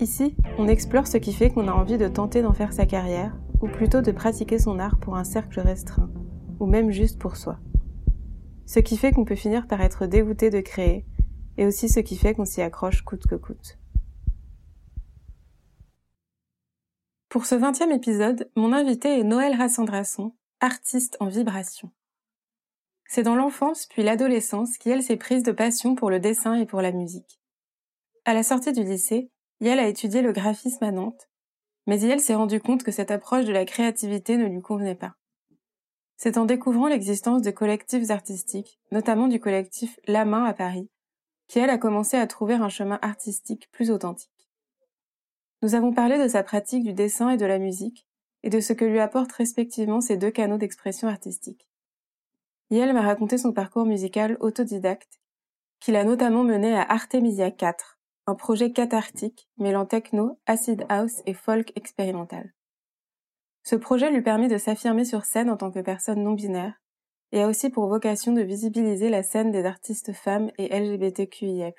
[0.00, 3.36] Ici, on explore ce qui fait qu'on a envie de tenter d'en faire sa carrière,
[3.60, 6.10] ou plutôt de pratiquer son art pour un cercle restreint,
[6.58, 7.58] ou même juste pour soi.
[8.66, 11.06] Ce qui fait qu'on peut finir par être dégoûté de créer,
[11.56, 13.78] et aussi ce qui fait qu'on s'y accroche coûte que coûte.
[17.28, 21.90] Pour ce vingtième épisode, mon invité est Noël Rassandrasson, artiste en vibration.
[23.06, 26.80] C'est dans l'enfance puis l'adolescence qu'elle s'est prise de passion pour le dessin et pour
[26.80, 27.40] la musique.
[28.24, 29.30] À la sortie du lycée,
[29.64, 31.30] Yael a étudié le graphisme à Nantes,
[31.86, 35.14] mais Yael s'est rendu compte que cette approche de la créativité ne lui convenait pas.
[36.18, 40.90] C'est en découvrant l'existence de collectifs artistiques, notamment du collectif La Main à Paris,
[41.48, 44.50] qu'elle a commencé à trouver un chemin artistique plus authentique.
[45.62, 48.06] Nous avons parlé de sa pratique du dessin et de la musique,
[48.42, 51.70] et de ce que lui apportent respectivement ces deux canaux d'expression artistique.
[52.68, 55.22] Yael m'a raconté son parcours musical autodidacte,
[55.80, 57.93] qu'il a notamment mené à Artemisia 4,
[58.26, 62.54] un projet cathartique mêlant techno, acid house et folk expérimental.
[63.64, 66.80] Ce projet lui permet de s'affirmer sur scène en tant que personne non binaire
[67.32, 71.72] et a aussi pour vocation de visibiliser la scène des artistes femmes et LGBTQIA+.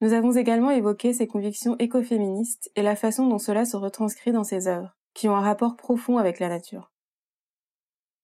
[0.00, 4.44] Nous avons également évoqué ses convictions écoféministes et la façon dont cela se retranscrit dans
[4.44, 6.92] ses œuvres, qui ont un rapport profond avec la nature.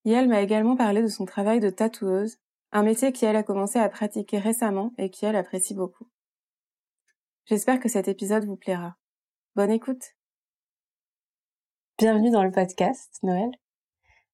[0.05, 2.39] Yael m'a également parlé de son travail de tatoueuse,
[2.73, 6.07] un métier qu'elle a commencé à pratiquer récemment et qu'elle apprécie beaucoup.
[7.51, 8.97] J'espère que cet épisode vous plaira.
[9.57, 10.15] Bonne écoute.
[11.99, 13.51] Bienvenue dans le podcast, Noël.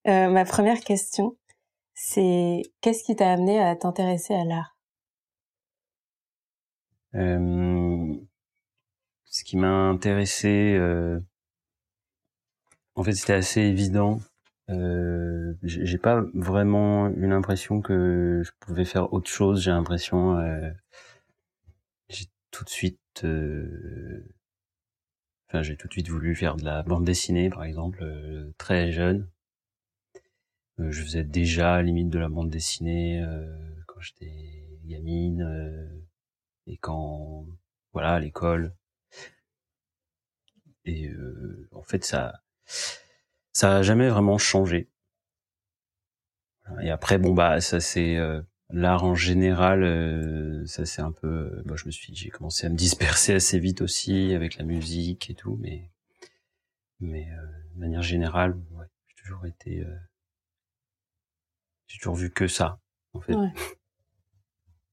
[0.06, 1.34] Euh, ma première question,
[1.94, 4.76] c'est qu'est-ce qui t'a amené à t'intéresser à l'art?
[7.14, 8.14] Euh,
[9.24, 11.18] Ce qui m'a intéressé, euh,
[12.96, 14.20] en fait, c'était assez évident.
[14.68, 19.62] Euh, j'ai pas vraiment eu l'impression que je pouvais faire autre chose.
[19.62, 20.70] J'ai l'impression, euh,
[22.10, 24.22] j'ai tout de suite enfin,
[25.62, 28.04] j'ai tout de suite voulu faire de la bande dessinée, par exemple,
[28.58, 29.28] très jeune.
[30.78, 33.24] Je faisais déjà limite de la bande dessinée
[33.86, 36.00] quand j'étais gamine
[36.66, 37.46] et quand,
[37.92, 38.74] voilà, à l'école.
[40.84, 41.10] Et
[41.72, 42.42] en fait, ça,
[43.52, 44.88] ça a jamais vraiment changé.
[46.82, 48.18] Et après, bon bah, ça c'est
[48.70, 51.62] L'art en général, euh, ça c'est un peu.
[51.64, 55.30] Bah, je me suis, j'ai commencé à me disperser assez vite aussi avec la musique
[55.30, 55.88] et tout, mais
[56.98, 59.96] mais euh, de manière générale, ouais, j'ai toujours été, euh,
[61.86, 62.80] j'ai toujours vu que ça,
[63.12, 63.34] en fait.
[63.34, 63.52] Ouais.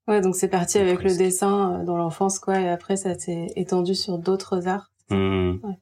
[0.08, 3.96] ouais donc c'est parti avec le dessin dans l'enfance, quoi, et après ça s'est étendu
[3.96, 4.92] sur d'autres arts.
[5.10, 5.60] Mmh.
[5.64, 5.80] Ouais.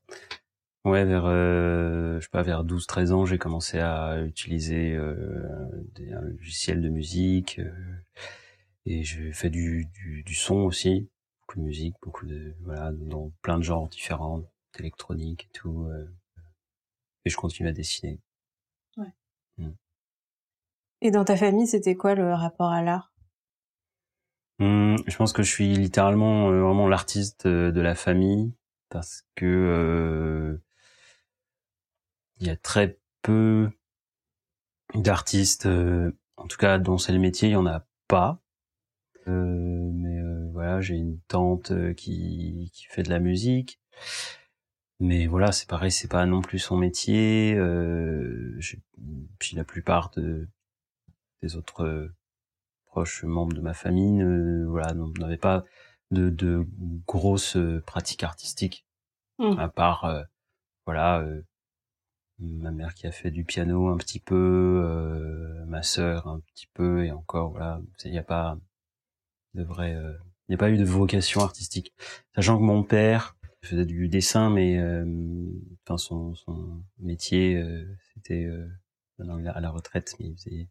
[0.84, 6.12] Ouais, vers euh, je sais pas vers 12-13 ans, j'ai commencé à utiliser euh, des
[6.12, 7.72] un logiciel de musique euh,
[8.88, 11.08] et j'ai fait du, du, du son aussi,
[11.42, 14.42] beaucoup de musique, beaucoup de voilà, dans plein de genres différents,
[14.80, 16.10] électronique et tout euh,
[17.26, 18.20] et je continue à dessiner.
[18.98, 19.14] Ouais.
[19.60, 19.70] Mmh.
[21.02, 23.14] Et dans ta famille, c'était quoi le rapport à l'art?
[24.58, 28.52] Mmh, Je pense que je suis littéralement euh, vraiment l'artiste de la famille
[28.90, 30.60] parce que
[32.42, 33.70] il y a très peu
[34.96, 38.42] d'artistes, euh, en tout cas dont c'est le métier, il y en a pas.
[39.28, 43.80] Euh, mais euh, voilà, j'ai une tante qui, qui fait de la musique.
[45.00, 47.56] Mais voilà, c'est pareil, c'est pas non plus son métier.
[49.40, 50.48] puis la plupart de,
[51.42, 52.12] des autres
[52.86, 55.64] proches membres de ma famille, ne, voilà, n'avaient pas
[56.12, 56.68] de, de
[57.08, 58.86] grosses pratiques artistiques,
[59.40, 59.58] mmh.
[59.58, 60.26] à part,
[60.86, 61.26] voilà,
[62.42, 66.68] ma mère qui a fait du piano un petit peu, euh, ma sœur un petit
[66.74, 68.58] peu, et encore, voilà, il n'y a pas
[69.54, 70.14] de vrai, euh,
[70.48, 71.94] il n'y a pas eu de vocation artistique.
[72.36, 75.06] Sachant que mon père faisait du dessin, mais euh,
[75.86, 77.64] enfin son, son métier,
[78.14, 78.50] c'était
[79.20, 80.68] à la retraite, mais il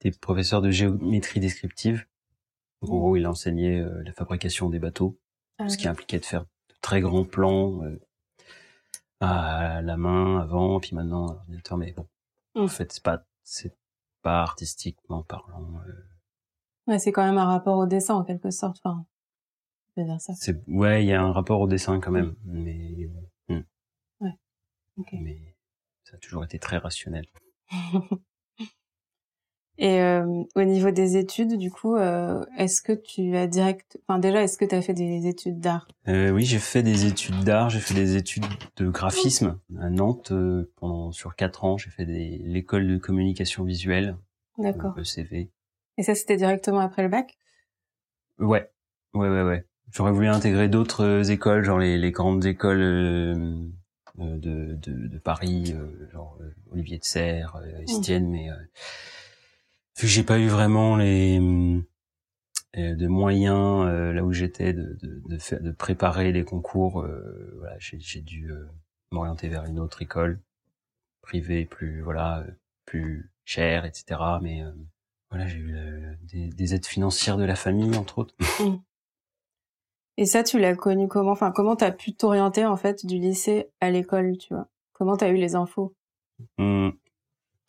[0.00, 2.06] était professeur de géométrie descriptive.
[2.80, 5.18] En gros, il enseignait la fabrication des bateaux,
[5.58, 7.82] ah ce qui impliquait de faire de très grands plans
[9.22, 11.78] à la main avant, puis maintenant ordinateur.
[11.78, 12.06] Mais bon,
[12.54, 12.68] en mmh.
[12.68, 13.76] fait, c'est pas, c'est
[14.22, 15.80] pas artistiquement parlant.
[15.86, 15.92] Euh...
[16.86, 18.78] Ouais, c'est quand même un rapport au dessin en quelque sorte.
[18.84, 19.06] Enfin,
[19.94, 20.34] peut dire ça.
[20.34, 23.08] C'est ouais, il y a un rapport au dessin quand même, mais
[23.48, 23.60] hmm.
[24.20, 24.38] ouais.
[24.98, 25.18] Okay.
[25.18, 25.56] mais
[26.04, 27.26] ça a toujours été très rationnel.
[29.78, 34.18] Et euh, au niveau des études, du coup, euh, est-ce que tu as direct, enfin
[34.18, 35.88] déjà, est-ce que tu as fait des études d'art?
[36.08, 37.70] Euh, Oui, j'ai fait des études d'art.
[37.70, 38.44] J'ai fait des études
[38.76, 41.78] de graphisme à Nantes euh, pendant sur quatre ans.
[41.78, 44.16] J'ai fait l'école de communication visuelle.
[44.58, 44.94] D'accord.
[44.98, 45.50] ECV.
[45.96, 47.38] Et ça, c'était directement après le bac?
[48.38, 48.70] Ouais,
[49.14, 49.64] ouais, ouais, ouais.
[49.90, 53.56] J'aurais voulu intégrer d'autres écoles, genre les, les grandes écoles euh,
[54.18, 55.74] de, de, de, Paris,
[56.12, 56.38] genre
[56.70, 58.30] Olivier de Serres, Estienne, mmh.
[58.30, 58.48] mais
[59.96, 61.38] vu que j'ai pas eu vraiment les
[62.78, 67.02] euh, de moyens euh, là où j'étais de, de, de, faire, de préparer les concours,
[67.02, 68.50] euh, voilà, j'ai dû
[69.10, 70.40] m'orienter vers une autre école
[71.20, 72.44] privée plus voilà
[72.86, 74.20] plus chère, etc.
[74.40, 74.62] Mais
[75.30, 75.74] voilà, j'ai eu
[76.22, 78.34] des, des, aides financières de la famille entre autres.
[78.60, 78.76] Mmh.
[80.18, 81.32] Et ça, tu l'as connu comment?
[81.32, 84.68] Enfin, comment t'as pu t'orienter en fait du lycée à l'école, tu vois?
[84.92, 85.94] Comment t'as eu les infos?
[86.58, 86.90] Mmh.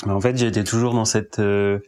[0.06, 1.80] En fait, j'étais toujours dans cette euh,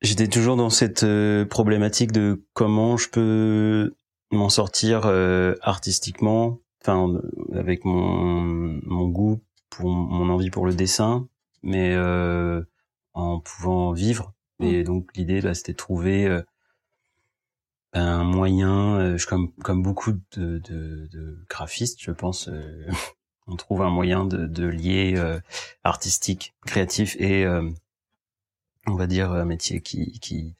[0.00, 3.94] j'étais toujours dans cette euh, problématique de comment je peux
[4.30, 7.20] m'en sortir euh, artistiquement, enfin
[7.52, 11.28] avec mon mon goût pour mon envie pour le dessin,
[11.62, 11.96] mais
[13.14, 14.32] en pouvant vivre.
[14.60, 14.84] Et mmh.
[14.84, 16.42] donc l'idée, bah, c'était de trouver
[17.92, 22.48] un moyen, je, comme comme beaucoup de, de, de graphistes, je pense
[23.46, 25.38] on trouve un moyen de, de lier euh,
[25.82, 27.68] artistique, créatif et euh,
[28.86, 30.54] on va dire un métier qui, qui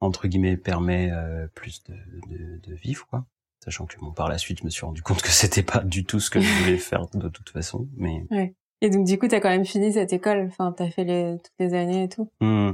[0.00, 1.94] entre guillemets permet euh, plus de,
[2.28, 3.24] de, de, vivre quoi.
[3.64, 6.04] Sachant que bon, par la suite, je me suis rendu compte que c'était pas du
[6.04, 7.88] tout ce que je voulais faire de toute façon.
[7.96, 8.54] Mais ouais.
[8.80, 10.46] Et donc du coup, t'as quand même fini cette école.
[10.48, 12.30] Enfin, t'as fait les, toutes les années et tout.
[12.40, 12.72] Mmh.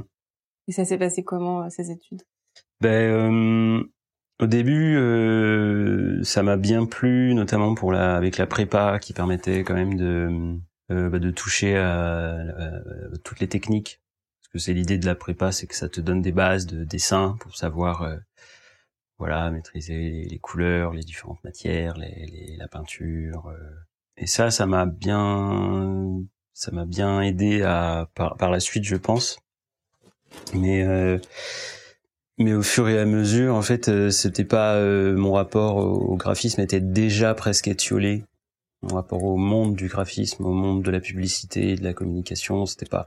[0.67, 2.21] Et ça s'est passé comment ces études?
[2.81, 3.83] Ben
[4.39, 9.63] au début, euh, ça m'a bien plu, notamment pour la avec la prépa qui permettait
[9.63, 10.57] quand même de
[10.91, 12.37] euh, bah, de toucher à,
[13.23, 14.01] toutes les techniques.
[14.41, 16.83] Parce que c'est l'idée de la prépa, c'est que ça te donne des bases de
[16.83, 18.17] dessin pour savoir euh,
[19.17, 23.47] voilà maîtriser les couleurs, les différentes matières, les, les la peinture.
[23.47, 23.57] Euh.
[24.17, 26.21] Et ça, ça m'a bien
[26.53, 29.39] ça m'a bien aidé à par, par la suite, je pense.
[30.53, 30.83] Mais
[32.37, 36.17] mais au fur et à mesure, en fait, euh, c'était pas euh, mon rapport au,
[36.17, 38.25] graphisme était déjà presque étiolé.
[38.81, 42.85] Mon rapport au monde du graphisme, au monde de la publicité, de la communication, c'était
[42.85, 43.05] pas.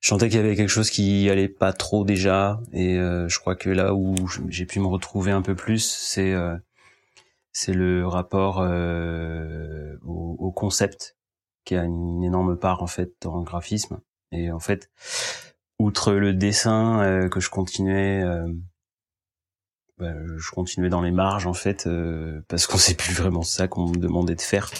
[0.00, 3.38] Je sentais qu'il y avait quelque chose qui allait pas trop déjà, et euh, je
[3.38, 4.14] crois que là où
[4.48, 6.34] j'ai pu me retrouver un peu plus, c'est
[7.52, 11.16] c'est le rapport au, au, concept
[11.64, 14.00] qui a une énorme part en fait dans le graphisme.
[14.32, 14.90] Et en fait,
[15.80, 18.52] outre le dessin euh, que je continuais euh,
[19.98, 23.66] bah, je continuais dans les marges en fait euh, parce qu'on sait plus vraiment ça
[23.66, 24.70] qu'on me demandait de faire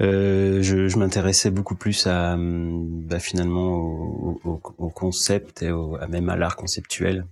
[0.00, 0.62] mhm.
[0.62, 6.06] je, je m'intéressais beaucoup plus à bah, finalement au, au, au, concept et au, à
[6.06, 7.26] même à l'art conceptuel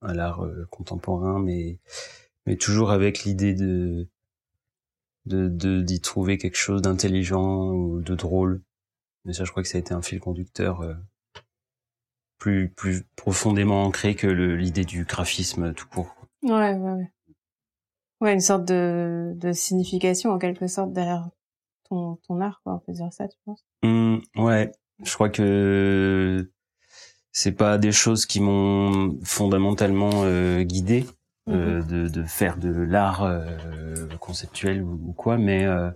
[0.00, 1.78] à l'art contemporain mais
[2.46, 4.08] mais toujours avec l'idée de
[5.26, 8.62] de d'y trouver quelque chose d'intelligent ou de drôle
[9.26, 10.82] mais ça je crois que ça a été un fil conducteur
[12.40, 16.16] plus plus profondément ancré que l'idée du graphisme tout court.
[16.42, 17.12] Ouais, ouais, ouais.
[18.20, 21.28] Ouais, une sorte de, de signification en quelque sorte derrière
[21.88, 23.64] ton, ton art, quoi, on peut dire ça, tu penses?
[23.82, 26.50] Mmh, Ouais, je crois que
[27.32, 31.06] c'est pas des choses qui m'ont fondamentalement euh, guidé
[31.48, 35.90] euh, mmh de, de faire de l'art euh, conceptuel ou, ou, quoi, mais euh,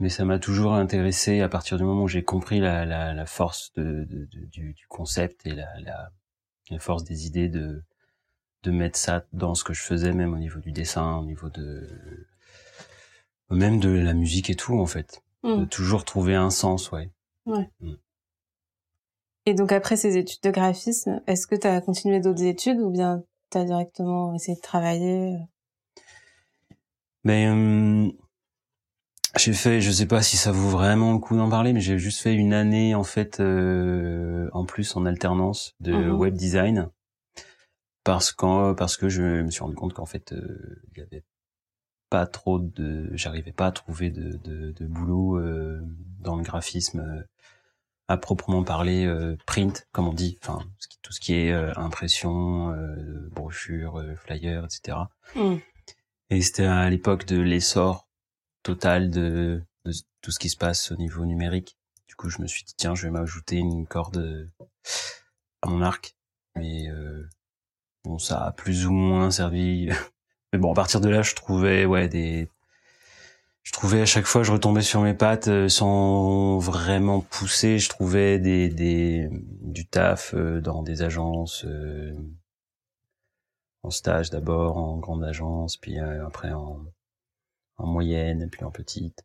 [0.00, 3.26] mais ça m'a toujours intéressé à partir du moment où j'ai compris la, la, la
[3.26, 7.82] force de, de, de, du, du, concept et la, la, force des idées de
[8.62, 11.48] de mettre ça dans ce que je faisais même au niveau du dessin au niveau
[11.48, 11.88] de
[13.50, 15.68] même de la musique et tout en fait de mmh.
[15.68, 17.10] toujours trouver un sens ouais
[17.46, 17.94] ouais mmh.
[19.46, 22.90] et donc après ces études de graphisme est-ce que tu as continué d'autres études ou
[22.90, 25.36] bien tu as directement essayé de travailler?
[27.24, 28.12] Ben
[29.36, 31.98] j'ai fait, je sais pas si ça vaut vraiment le coup d'en parler, mais j'ai
[31.98, 36.12] juste fait une année en fait euh, en plus en alternance de mhm.
[36.12, 36.88] web design
[38.04, 41.24] parce qu'en parce que je me suis rendu compte qu'en fait euh, il y avait
[42.10, 45.80] pas trop de, j'arrivais pas à trouver de, de, de boulot euh,
[46.18, 47.22] dans le graphisme euh,
[48.08, 50.58] à proprement parler euh, print comme on dit, enfin
[51.02, 52.74] tout ce qui est impression,
[53.30, 54.98] brochure, flyer, etc.
[55.36, 55.60] Mhm.
[56.30, 58.06] Et c'était à l'époque de l'essor
[58.62, 61.76] total de, de, tout ce qui se passe au niveau numérique.
[62.08, 64.50] Du coup, je me suis dit tiens, je vais m'ajouter une corde
[65.62, 66.16] à mon arc.
[66.56, 67.28] Mais euh,
[68.04, 69.90] bon, ça a plus ou moins servi
[70.52, 72.48] mais bon, à partir de là, je trouvais ouais des
[73.62, 77.88] je trouvais à chaque fois je retombais sur mes pattes euh, sans vraiment pousser je
[77.88, 82.12] trouvais des, des du taf euh, dans des agences euh,
[83.82, 86.80] en stage d'abord en grande agence puis après en,
[87.80, 89.24] en moyenne puis en petite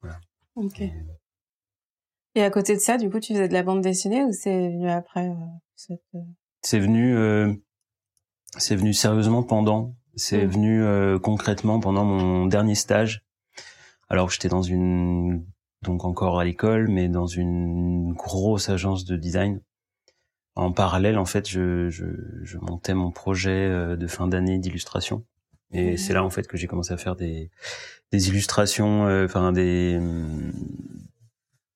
[0.00, 0.20] voilà
[0.56, 0.82] ok
[2.34, 4.68] et, à côté de ça du coup tu faisais de la bande dessinée ou c'est
[4.68, 5.30] venu après
[6.62, 7.58] c'est venu
[8.58, 10.50] c'est venu sérieusement pendant c'est mmh.
[10.50, 13.24] venu euh, concrètement pendant mon dernier stage.
[14.08, 15.46] Alors j'étais dans une
[15.82, 19.60] donc encore à l'école, mais dans une grosse agence de design.
[20.54, 22.04] En parallèle, en fait, je, je,
[22.42, 25.24] je montais mon projet euh, de fin d'année d'illustration.
[25.72, 25.96] Et mmh.
[25.96, 27.50] c'est là en fait que j'ai commencé à faire des,
[28.10, 29.98] des illustrations, euh, enfin des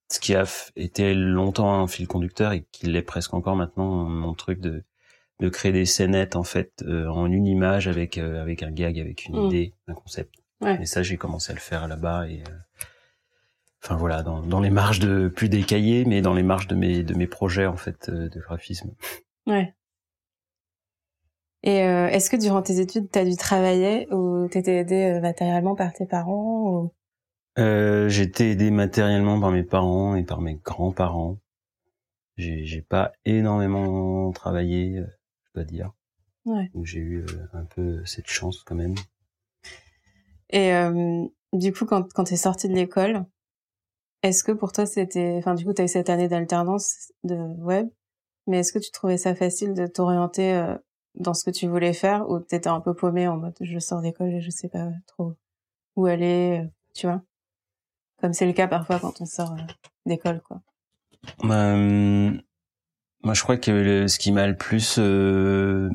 [0.09, 0.45] ce qui a
[0.77, 4.85] été longtemps un fil conducteur et qui l'est presque encore maintenant mon truc de
[5.41, 8.99] de créer des scénettes en fait euh, en une image avec euh, avec un gag,
[8.99, 9.47] avec une mm.
[9.47, 10.35] idée, un concept.
[10.81, 12.85] Et ça, j'ai commencé à le faire là-bas et euh,
[13.85, 16.75] enfin voilà, dans, dans les marges de plus des cahiers, mais dans les marges de
[16.75, 18.95] mes de mes projets en fait de graphisme.
[19.47, 19.75] Ouais.
[21.67, 25.93] Et est-ce que durant tes études, tu as dû travailler ou t'étais aidé matériellement par
[25.93, 26.93] tes parents ou...
[27.59, 31.39] euh, été aidé matériellement par mes parents et par mes grands-parents.
[32.37, 35.03] J'ai pas énormément travaillé
[35.65, 35.93] dire.
[36.45, 36.71] Ouais.
[36.75, 38.95] Donc j'ai eu euh, un peu cette chance quand même.
[40.51, 43.25] Et euh, du coup, quand, quand tu es sorti de l'école,
[44.23, 45.35] est-ce que pour toi c'était...
[45.39, 47.89] Enfin, du coup, tu as eu cette année d'alternance de web,
[48.47, 50.77] mais est-ce que tu trouvais ça facile de t'orienter euh,
[51.17, 54.01] dans ce que tu voulais faire ou t'étais un peu paumé en mode je sors
[54.01, 55.35] d'école et je sais pas trop
[55.97, 57.23] où aller, tu vois?
[58.21, 59.57] Comme c'est le cas parfois quand on sort
[60.07, 60.61] d'école, quoi.
[61.43, 62.41] Bah, hum,
[63.23, 65.91] moi, je crois que ce qui m'a le plus euh,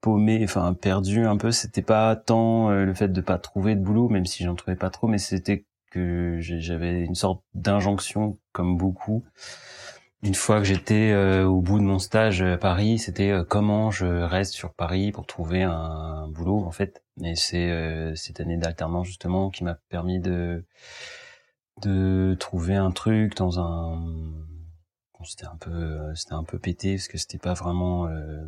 [0.00, 3.80] paumé, enfin perdu un peu, c'était pas tant euh, le fait de pas trouver de
[3.80, 8.76] boulot, même si j'en trouvais pas trop, mais c'était que j'avais une sorte d'injonction, comme
[8.76, 9.24] beaucoup.
[10.22, 14.06] Une fois que j'étais euh, au bout de mon stage à Paris, c'était comment je
[14.06, 17.02] reste sur Paris pour trouver un boulot, en fait.
[17.22, 20.64] Et c'est cette année d'alternance justement qui m'a permis de
[21.82, 24.02] de trouver un truc dans un
[25.24, 28.44] c'était un peu euh, c'était un peu pété parce que c'était pas vraiment euh,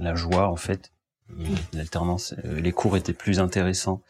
[0.00, 0.92] la joie en fait
[1.28, 1.54] mmh.
[1.74, 4.02] l'alternance euh, les cours étaient plus intéressants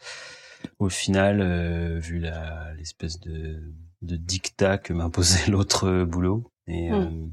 [0.79, 3.61] au final vu la l'espèce de
[4.01, 7.31] de dictat que m'imposait l'autre boulot et mmh.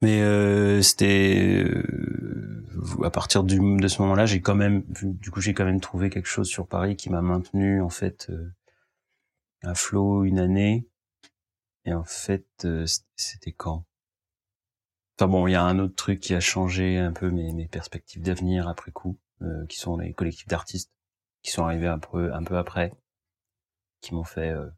[0.00, 1.66] mais c'était
[3.04, 6.10] à partir du, de ce moment-là j'ai quand même du coup j'ai quand même trouvé
[6.10, 8.30] quelque chose sur Paris qui m'a maintenu en fait
[9.62, 10.86] à flot une année
[11.84, 13.84] et en fait, euh, c'était quand?
[15.18, 17.68] Enfin bon, il y a un autre truc qui a changé un peu mes, mes
[17.68, 20.90] perspectives d'avenir après coup, euh, qui sont les collectifs d'artistes
[21.42, 22.92] qui sont arrivés un peu, un peu après,
[24.00, 24.70] qui m'ont fait euh,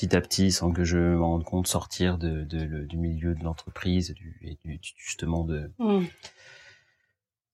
[0.00, 3.44] petit à petit, sans que je me rende compte, sortir de, de, du milieu de
[3.44, 6.04] l'entreprise et du, justement de mmh.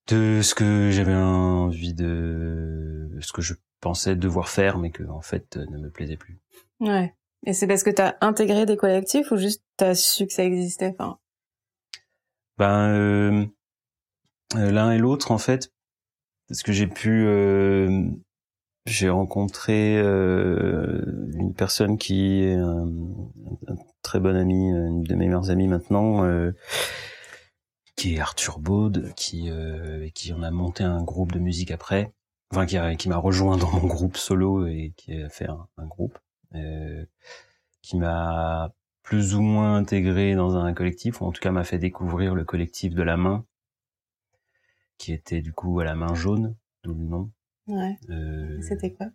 [0.07, 5.19] de ce que j'avais envie de, ce que je pensais devoir faire, mais que en
[5.19, 6.39] fait ne me plaisait plus.
[6.79, 7.13] Ouais.
[7.45, 10.33] Et c'est parce que tu as intégré des collectifs ou juste tu as su que
[10.33, 11.19] ça existait enfin...
[12.57, 13.45] Ben, euh,
[14.55, 15.73] euh, l'un et l'autre, en fait,
[16.47, 17.25] parce que j'ai pu...
[17.25, 18.03] Euh,
[18.87, 21.03] j'ai rencontré euh,
[21.35, 22.89] une personne qui est un,
[24.01, 26.51] très bon ami, une de mes meilleures amies maintenant, euh,
[27.95, 29.51] qui est Arthur Baud, qui,
[30.15, 32.11] qui en a monté un groupe de musique après,
[32.51, 35.85] enfin qui, qui m'a rejoint dans mon groupe solo et qui a fait un, un
[35.85, 36.17] groupe.
[36.55, 37.05] Euh,
[37.81, 41.77] qui m'a plus ou moins intégré dans un collectif, ou en tout cas m'a fait
[41.77, 43.45] découvrir le collectif de la main,
[44.97, 47.31] qui était du coup à la main jaune, d'où le nom.
[47.67, 47.97] Ouais.
[48.09, 49.07] Euh, c'était quoi?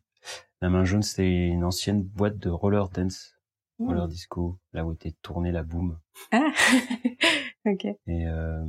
[0.61, 3.37] La main jaune, c'était une ancienne boîte de roller dance,
[3.79, 3.87] mmh.
[3.87, 5.99] roller disco, là où était tournée la boom.
[6.31, 6.53] Ah,
[7.67, 7.85] ok.
[7.85, 8.65] Et, euh,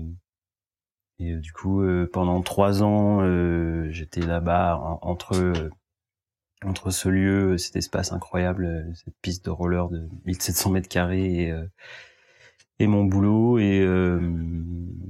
[1.20, 5.70] et du coup, euh, pendant trois ans, euh, j'étais là-bas entre
[6.66, 11.44] entre ce lieu, cet espace incroyable, euh, cette piste de roller de 1700 mètres carrés
[11.44, 11.66] et, euh,
[12.80, 14.20] et mon boulot et, euh,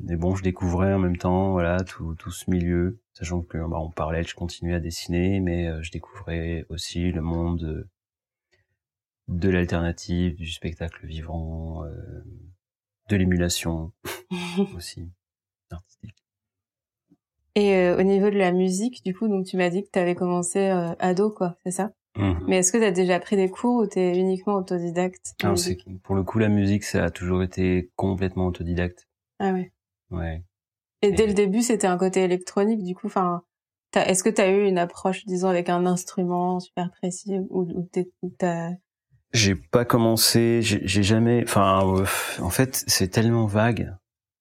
[0.10, 3.79] et bon, je découvrais en même temps voilà tout, tout ce milieu, sachant que bah,
[3.79, 7.88] on parlait, je continuais à dessiner, mais je découvrais aussi le monde
[9.29, 11.84] de l'alternative, du spectacle vivant,
[13.10, 13.91] de l'émulation
[14.75, 15.10] aussi
[15.72, 16.24] artistique.
[17.55, 20.00] Et euh, au niveau de la musique, du coup, donc tu m'as dit que tu
[20.00, 21.91] avais commencé euh, ado, quoi, c'est ça?
[22.15, 22.46] Mmh.
[22.48, 25.36] Mais est-ce que tu as déjà pris des cours ou tu es uniquement autodidacte
[26.03, 29.08] Pour le coup, la musique, ça a toujours été complètement autodidacte.
[29.39, 29.72] Ah ouais
[30.12, 30.43] Ouais.
[31.01, 33.43] Et, dès le début, c'était un côté électronique, du coup, enfin,
[33.93, 37.89] est-ce que tu as eu une approche, disons, avec un instrument super précis ou,
[38.38, 38.70] t'as...
[39.34, 42.05] J'ai pas commencé, j'ai jamais, enfin, euh,
[42.39, 43.91] en fait, c'est tellement vague.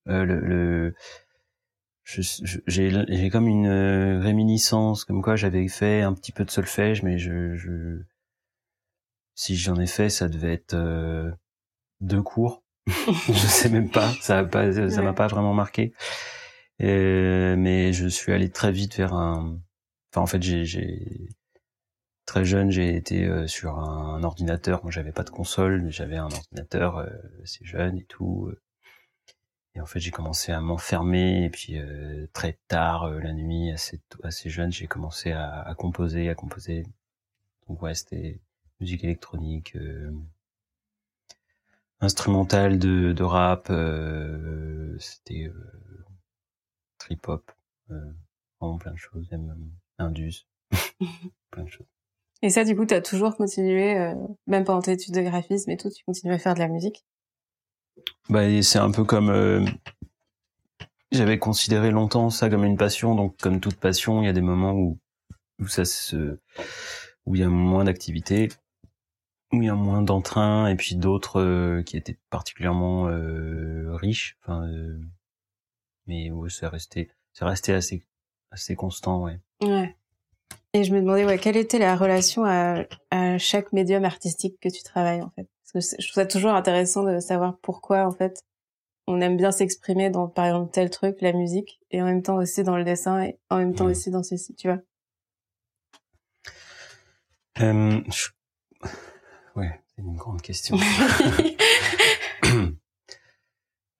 [0.08, 0.94] Euh, le, le
[2.04, 7.18] j'ai comme une euh, réminiscence, comme quoi j'avais fait un petit peu de solfège, mais
[7.18, 8.02] je, je
[9.34, 11.30] si j'en ai fait, ça devait être euh,
[12.00, 12.62] deux cours.
[12.86, 15.92] je sais même pas, ça m'a pas, ça m'a pas vraiment marqué.
[16.82, 19.58] Euh, mais je suis allé très vite vers un.
[20.12, 21.28] Enfin, en fait, j'ai
[22.26, 24.82] très jeune, j'ai été euh, sur un, ordinateur.
[24.82, 27.08] Moi, j'avais pas de console, mais j'avais un ordinateur euh,
[27.42, 28.50] assez jeune et tout.
[29.74, 31.44] Et en fait, j'ai commencé à m'enfermer.
[31.44, 31.76] Et puis
[32.32, 36.84] très tard, la nuit, assez assez jeune, j'ai commencé à, à, composer, à composer.
[37.68, 38.40] Donc ouais, c'était
[38.80, 39.76] musique électronique,
[42.00, 43.68] instrumentale de, de rap.
[44.98, 45.50] c'était
[47.02, 47.50] trip-hop,
[47.90, 48.12] euh,
[48.60, 50.46] vraiment plein de choses, même indus,
[51.50, 51.86] plein de choses.
[52.42, 54.14] Et ça, du coup, tu as toujours continué, euh,
[54.46, 57.04] même pendant tes études de graphisme et tout, tu continues à faire de la musique?
[58.28, 59.30] Bah, c'est un peu comme...
[59.30, 59.64] Euh,
[61.10, 64.40] j'avais considéré longtemps ça comme une passion, donc comme toute passion, il y a des
[64.40, 64.98] moments où,
[65.58, 66.38] où ça se...
[67.26, 68.48] où il y a moins d'activité,
[69.52, 73.08] où il y a moins d'entrain, et puis d'autres qui étaient particulièrement
[73.96, 74.66] riches, enfin
[76.06, 78.02] mais ouais, c'est resté, c'est resté assez,
[78.50, 79.38] assez constant, ouais.
[79.62, 79.94] Ouais.
[80.72, 84.82] Et je me demandais, ouais, quelle était la relation à chaque médium artistique que tu
[84.82, 85.48] travailles, en fait?
[85.72, 88.44] Parce que je trouve ça toujours intéressant de savoir pourquoi, en fait,
[89.06, 92.36] on aime bien s'exprimer dans, par exemple, tel truc, la musique, et en même temps
[92.36, 94.78] aussi dans le dessin, et en même temps aussi dans ceci, tu vois.
[97.60, 98.00] Euh,
[99.54, 100.76] Ouais, c'est une grande question.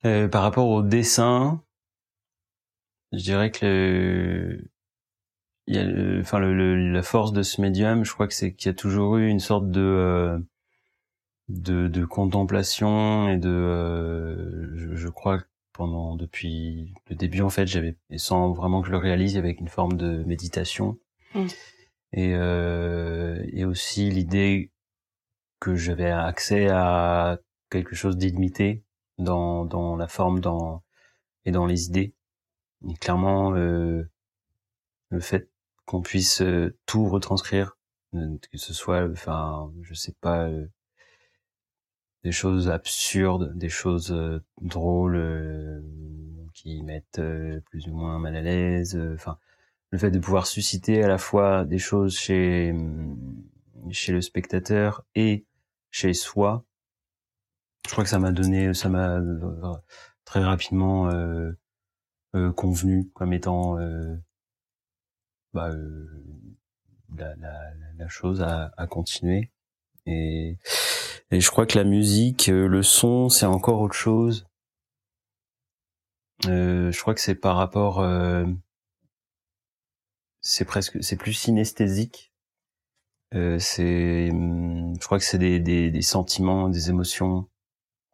[0.05, 1.63] euh, par rapport au dessin,
[3.13, 4.71] je dirais que le,
[5.67, 8.69] il y a enfin le, la force de ce médium, je crois que c'est qu'il
[8.69, 10.39] y a toujours eu une sorte de euh,
[11.49, 17.67] de, de, contemplation et de, euh, je, je, crois pendant depuis le début en fait,
[17.67, 20.99] j'avais sans vraiment que je le réalise avec une forme de méditation
[21.35, 21.47] mmh.
[22.13, 24.71] et euh, et aussi l'idée
[25.61, 27.39] que j'avais accès à
[27.71, 28.85] quelque chose d'illimité
[29.19, 30.83] dans dans la forme dans
[31.45, 32.15] et dans les idées
[32.89, 34.09] et clairement, euh,
[35.11, 35.51] le fait
[35.87, 37.77] qu'on puisse euh, tout retranscrire,
[38.15, 40.49] euh, que ce soit, enfin, je sais pas,
[42.25, 44.15] des choses absurdes, des choses
[44.61, 45.83] drôles
[46.55, 47.21] qui mettent
[47.71, 49.39] plus ou moins mal à l'aise, enfin,
[49.91, 52.75] le fait de pouvoir susciter à la fois des choses chez
[53.91, 55.45] chez le spectateur et
[55.91, 56.65] chez soi,
[57.87, 59.21] je crois que ça m'a donné, ça m'a
[60.25, 61.53] très rapidement euh,
[62.35, 64.17] euh, convenu comme étant euh,
[65.53, 66.07] bah, euh,
[67.17, 69.51] la, la, la, chose à, à continuer.
[70.07, 70.57] Et,
[71.33, 74.47] et, je crois que la musique, le son, c'est encore autre chose.
[76.45, 78.05] je crois que c'est par rapport,
[80.41, 82.33] c'est presque, c'est plus synesthésique.
[83.33, 87.49] c'est, je crois que c'est des, des, des sentiments, des émotions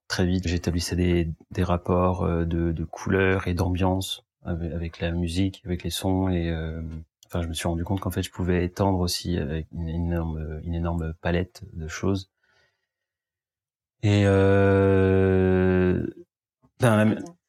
[0.08, 5.62] très vite, j'établissais des, des rapports euh, de, de couleurs et d'ambiance avec, la musique,
[5.66, 6.80] avec les sons et euh,
[7.26, 10.60] enfin je me suis rendu compte qu'en fait je pouvais étendre aussi avec une énorme
[10.64, 12.30] une énorme palette de choses.
[14.02, 16.06] Et euh,
[16.80, 17.04] la,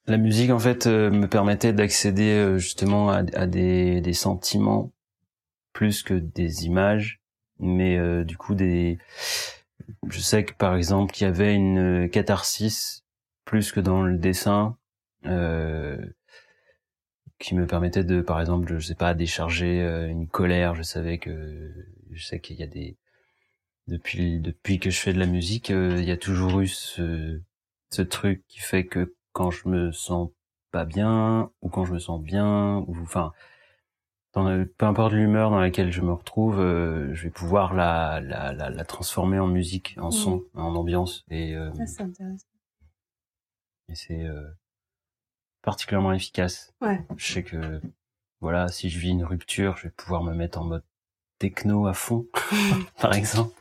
[0.08, 4.92] la, musique en fait euh, me permettait d'accéder justement à, à des, des sentiments
[5.74, 7.22] plus que des images,
[7.60, 8.98] mais du coup des
[10.10, 13.04] je sais que par exemple il y avait une euh, catharsis
[13.46, 14.78] plus que dans le dessin
[15.26, 15.98] euh,
[17.40, 20.76] qui me permettait de par exemple je sais pas décharger euh, une colère.
[20.76, 21.72] Je savais que
[22.12, 22.98] je sais qu'il y a des
[23.90, 27.42] depuis depuis que je fais de la musique euh, il y a toujours eu ce
[27.92, 30.30] ce truc qui fait que quand je me sens
[30.72, 33.34] pas bien ou quand je me sens bien ou enfin
[34.34, 38.54] dans peu importe l'humeur dans laquelle je me retrouve, euh, je vais pouvoir la, la,
[38.54, 41.26] la, la, transformer en musique, en son, en ambiance.
[41.30, 42.46] Et, euh, c'est intéressant.
[43.88, 44.48] Et c'est euh,
[45.64, 46.74] particulièrement efficace.
[46.82, 47.04] Ouais.
[47.18, 47.82] Je sais que,
[48.40, 50.84] voilà, si je vis une rupture, je vais pouvoir me mettre en mode
[51.40, 52.28] techno à fond,
[53.02, 53.56] par exemple.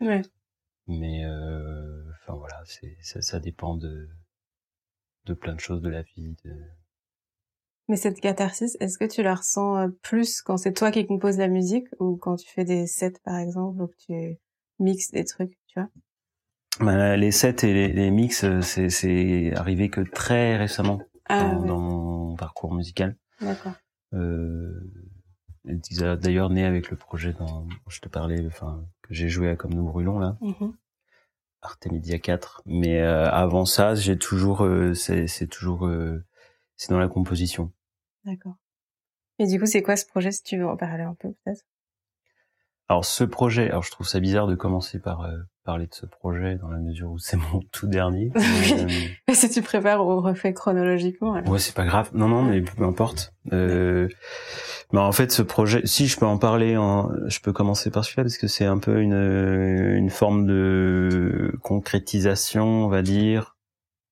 [0.00, 0.22] Ouais.
[0.86, 4.08] Mais, euh, enfin voilà, c'est ça, ça dépend de
[5.26, 6.36] de plein de choses de la vie.
[6.44, 6.52] De...
[7.88, 11.38] Mais cette catharsis, est-ce que tu la ressens euh, plus quand c'est toi qui composes
[11.38, 14.38] la musique ou quand tu fais des sets par exemple ou que tu
[14.78, 15.88] mixes des trucs, tu vois?
[16.80, 22.34] Bah, Les sets et les, les mix, euh, c'est arrivé que très récemment ah, dans,
[22.36, 23.16] parcours musical.
[23.40, 23.74] D'accord.
[24.12, 24.92] Euh,
[25.64, 29.74] D'ailleurs né avec le projet dont je te parlais, enfin que j'ai joué à Comme
[29.74, 30.36] nous brûlons là.
[30.40, 30.74] Mhm.
[31.62, 32.62] Artemisia 4.
[32.66, 36.22] Mais euh, avant ça, j'ai toujours, euh, c'est toujours, euh,
[36.76, 37.72] c'est dans la composition.
[38.24, 38.56] D'accord.
[39.38, 41.64] Et du coup, c'est quoi ce projet, si tu veux en parler un peu peut-être?
[42.88, 45.26] Alors ce projet, alors je trouve ça bizarre de commencer par
[45.64, 48.30] parler de ce projet dans la mesure où c'est mon tout dernier.
[49.28, 51.32] mais, si tu préfères au refait chronologiquement.
[51.32, 52.10] Ouais, c'est pas grave.
[52.14, 53.34] Non, non, mais peu importe.
[53.52, 54.08] Euh,
[54.92, 58.04] mais en fait, ce projet, si je peux en parler, en, je peux commencer par
[58.04, 63.56] celui-là parce que c'est un peu une, une forme de concrétisation, on va dire.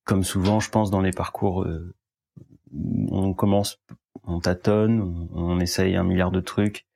[0.04, 1.94] Comme souvent, je pense dans les parcours, euh,
[3.10, 3.80] on commence,
[4.24, 6.86] on tâtonne, on, on, essaye un milliard de trucs,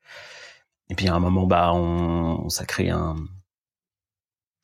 [0.90, 3.14] et puis à un moment, bah, on, ça crée un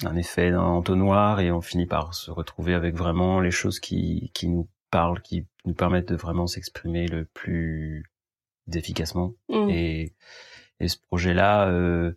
[0.05, 4.31] un effet d'un entonnoir et on finit par se retrouver avec vraiment les choses qui,
[4.35, 8.05] qui nous parlent, qui nous permettent de vraiment s'exprimer le plus
[8.73, 9.35] efficacement.
[9.49, 9.71] Mmh.
[9.71, 10.15] Et,
[10.81, 12.13] et ce projet-là, euh,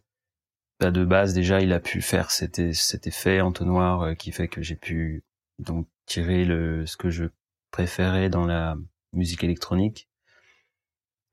[0.79, 4.47] bah de base déjà, il a pu faire cet, cet effet entonnoir euh, qui fait
[4.47, 5.23] que j'ai pu
[5.59, 7.25] donc tirer le ce que je
[7.71, 8.75] préférais dans la
[9.13, 10.09] musique électronique,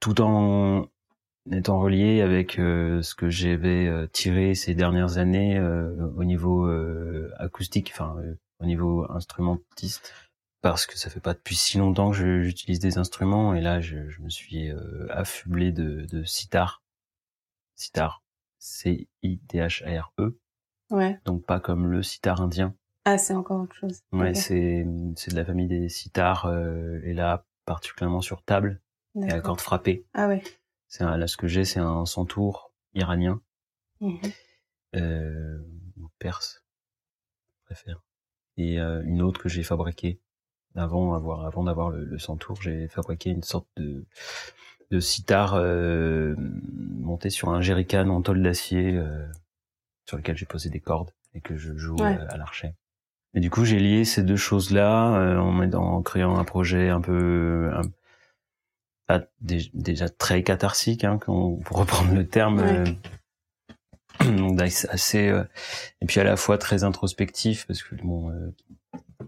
[0.01, 0.87] tout en
[1.51, 6.71] étant relié avec euh, ce que j'avais euh, tiré ces dernières années euh, au niveau
[7.39, 8.17] acoustique, enfin
[8.61, 10.15] au niveau instrumentiste,
[10.61, 14.09] parce que ça fait pas depuis si longtemps que j'utilise des instruments et là je,
[14.09, 14.71] je me suis
[15.11, 16.83] affublé de, de sitar,
[17.75, 18.23] sitar,
[18.61, 20.39] C I T H A R E,
[20.91, 21.19] ouais.
[21.25, 22.77] donc pas comme le sitar indien.
[23.05, 24.03] Ah c'est encore autre chose.
[24.13, 24.35] Ouais, okay.
[24.35, 26.49] c'est c'est de la famille des sitars
[27.03, 28.81] et là particulièrement sur table
[29.21, 30.07] et à cordes frappées.
[30.15, 30.43] Ah ouais.
[30.93, 33.41] C'est là ce que j'ai, c'est un centaure iranien,
[34.03, 34.17] mmh.
[34.97, 35.59] euh,
[36.19, 36.63] perse,
[37.57, 38.03] je préfère.
[38.59, 40.21] Et euh, une autre que j'ai fabriquée
[40.75, 44.05] avant avoir avant d'avoir le, le centaure, j'ai fabriqué une sorte de
[44.91, 49.27] de sitar euh, monté sur un jerrycan en tôle d'acier euh,
[50.05, 52.19] sur lequel j'ai posé des cordes et que je joue ouais.
[52.29, 52.75] à l'archet.
[53.33, 57.01] Et du coup, j'ai lié ces deux choses-là euh, en, en créant un projet un
[57.01, 57.81] peu un,
[59.41, 62.85] déjà très catharsique, hein, pour reprendre le terme, ouais.
[64.23, 64.57] euh,
[64.89, 65.45] assez euh,
[66.01, 68.55] et puis à la fois très introspectif parce que bon, euh,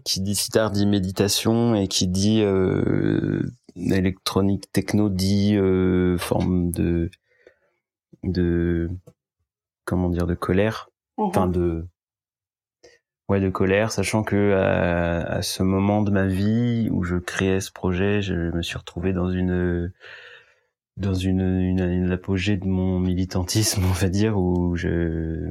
[0.03, 3.41] qui dit sitar dit méditation et qui dit euh,
[3.75, 7.09] électronique techno dit euh, forme de
[8.23, 8.89] de
[9.85, 11.23] comment dire de colère, mmh.
[11.23, 11.85] enfin de
[13.29, 17.59] ouais de colère sachant que à, à, ce moment de ma vie où je créais
[17.59, 19.91] ce projet je me suis retrouvé dans une
[20.97, 25.49] dans une, une, une apogée de mon militantisme on va dire où je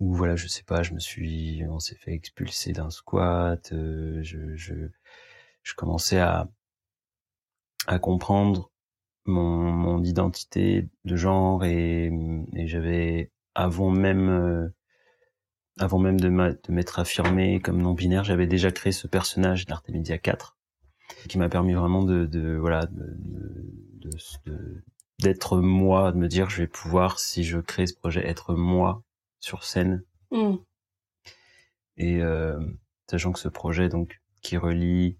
[0.00, 4.20] où voilà je sais pas je me suis on s'est fait expulser d'un squat euh,
[4.22, 4.74] je, je
[5.62, 6.48] je commençais à
[7.86, 8.70] à comprendre
[9.26, 12.10] mon mon identité de genre et,
[12.54, 14.68] et j'avais avant même euh,
[15.78, 20.56] avant même de m'être affirmé comme non binaire, j'avais déjà créé ce personnage d'Artemisia 4
[21.28, 24.10] qui m'a permis vraiment de, de voilà de,
[25.20, 29.02] d'être moi, de me dire je vais pouvoir si je crée ce projet être moi
[29.40, 30.02] sur scène.
[30.30, 30.56] Mm.
[31.96, 32.58] Et euh,
[33.10, 35.18] sachant que ce projet donc qui relie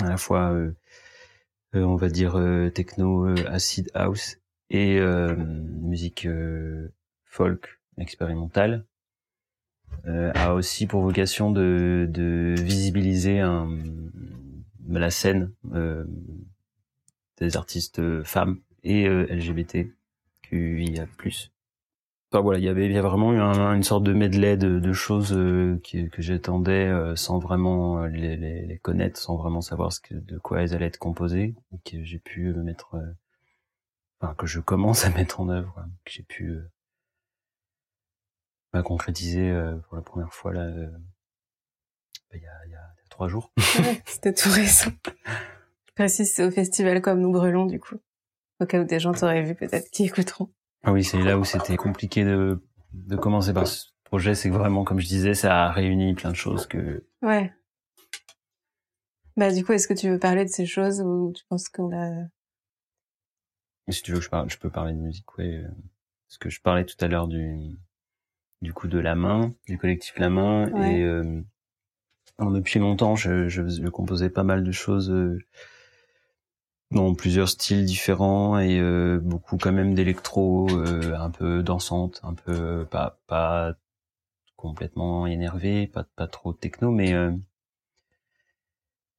[0.00, 0.72] à la fois euh,
[1.74, 4.36] euh, on va dire euh, techno euh, acid house
[4.70, 6.28] et euh, musique
[7.24, 8.86] folk expérimentale
[10.06, 13.68] a aussi pour vocation de, de visibiliser un,
[14.98, 16.04] la scène euh,
[17.38, 19.88] des artistes femmes et euh, LGBT
[20.42, 21.06] QIA+.
[22.32, 24.56] Enfin voilà, il y avait, il y a vraiment eu un, une sorte de medley
[24.56, 29.36] de, de choses euh, qui, que j'attendais euh, sans vraiment les, les, les, connaître, sans
[29.36, 33.12] vraiment savoir ce que, de quoi elles allaient être composées, que j'ai pu mettre, euh,
[34.20, 36.56] enfin que je commence à mettre en œuvre, que j'ai pu
[38.72, 40.90] m'a concrétisé euh, pour la première fois là euh,
[42.32, 43.52] il y, a, y, a, trois jours.
[43.78, 44.92] Ouais, C'était tout récent.
[45.04, 47.96] Je précise, c'est au festival comme nous brûlons du coup.
[48.60, 50.52] Au cas où des gens t'auraient vu peut-être qui écouteront.
[50.82, 54.34] Ah oui, c'est là où c'était compliqué de, de commencer par ce projet.
[54.34, 57.06] C'est que vraiment, comme je disais, ça a réuni plein de choses que...
[57.22, 57.52] Ouais.
[59.36, 61.92] Bah du coup, est-ce que tu veux parler de ces choses ou tu penses qu'on
[61.96, 62.26] a...
[63.88, 65.64] Si tu veux que je parle, je peux parler de musique, ouais.
[66.28, 67.76] Parce que je parlais tout à l'heure du
[68.62, 70.70] du coup de la main, du collectif La Main.
[70.72, 70.98] Ouais.
[70.98, 71.42] Et euh,
[72.38, 75.38] depuis longtemps, je, je, je, composais pas mal de choses euh,
[76.90, 82.34] dans plusieurs styles différents et euh, beaucoup quand même d'électro, euh, un peu dansante, un
[82.34, 83.74] peu pas pas
[84.56, 87.32] complètement énervé, pas pas trop techno, mais euh,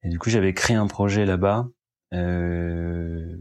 [0.04, 1.68] Et du coup, j'avais créé un projet là-bas
[2.14, 3.38] euh,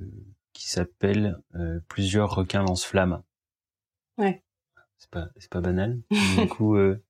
[0.53, 3.23] qui s'appelle euh, Plusieurs requins lance-flammes.
[4.19, 4.43] Ouais.
[5.01, 5.99] C'est pas, c'est pas banal.
[6.39, 7.03] du coup, euh,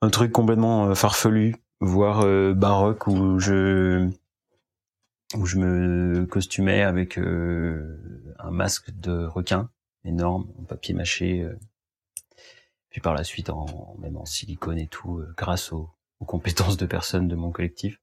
[0.00, 4.10] un truc complètement euh, farfelu, voire euh, baroque, où je
[5.36, 9.68] où je me costumais avec un masque de requin
[10.04, 11.44] énorme, en papier mâché,
[12.90, 15.90] puis par la suite en même en silicone et tout, grâce aux,
[16.20, 18.00] aux compétences de personnes de mon collectif.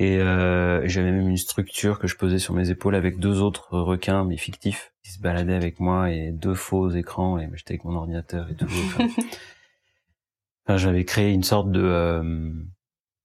[0.00, 3.76] Et euh, j'avais même une structure que je posais sur mes épaules avec deux autres
[3.76, 7.38] requins, mais fictifs, qui se baladaient avec moi et deux faux écrans.
[7.38, 8.66] Et j'étais avec mon ordinateur et tout.
[8.66, 9.08] Enfin,
[10.76, 12.52] j'avais créé une sorte de euh,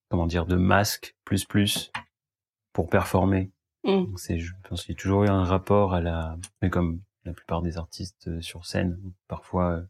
[0.10, 1.92] comment dire de masque plus plus
[2.72, 3.52] pour performer.
[3.84, 4.06] Mm.
[4.16, 7.34] C'est, je pense qu'il y a toujours eu un rapport à la, mais comme la
[7.34, 9.82] plupart des artistes sur scène, parfois euh,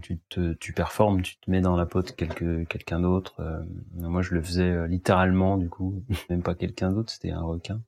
[0.00, 3.40] tu te tu performes, tu te mets dans la peau de quelque, quelqu'un d'autre.
[3.40, 3.62] Euh,
[3.94, 7.82] moi, je le faisais euh, littéralement, du coup, même pas quelqu'un d'autre, c'était un requin,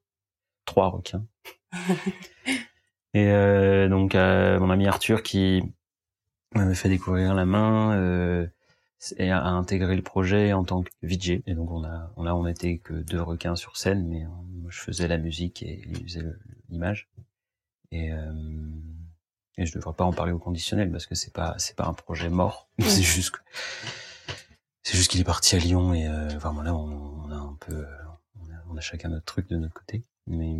[0.64, 1.24] trois requins.
[3.14, 5.62] et euh, donc, mon ami Arthur qui
[6.54, 8.48] m'avait fait découvrir la main
[9.16, 11.42] et a, intégré le projet en tant que VJ.
[11.46, 14.70] Et donc, on a, on a, on était que deux requins sur scène, mais moi,
[14.70, 16.24] je faisais la musique et il faisait
[16.68, 17.08] l'image.
[17.90, 18.10] Et
[19.58, 21.92] et je devrais pas en parler au conditionnel parce que c'est pas c'est pas un
[21.92, 22.68] projet mort.
[22.78, 23.40] C'est juste que
[24.84, 27.56] c'est juste qu'il est parti à Lyon et euh, enfin voilà on, on, a un
[27.60, 27.84] peu
[28.40, 30.02] on a, on a, chacun notre truc de notre côté.
[30.26, 30.54] Mais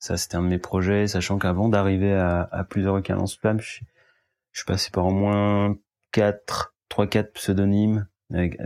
[0.00, 3.80] ça c'était un de mes projets sachant qu'avant d'arriver à, à plusieurs requins flamme je,
[4.52, 5.76] je suis passé par au moins
[6.10, 8.58] quatre trois quatre pseudonymes avec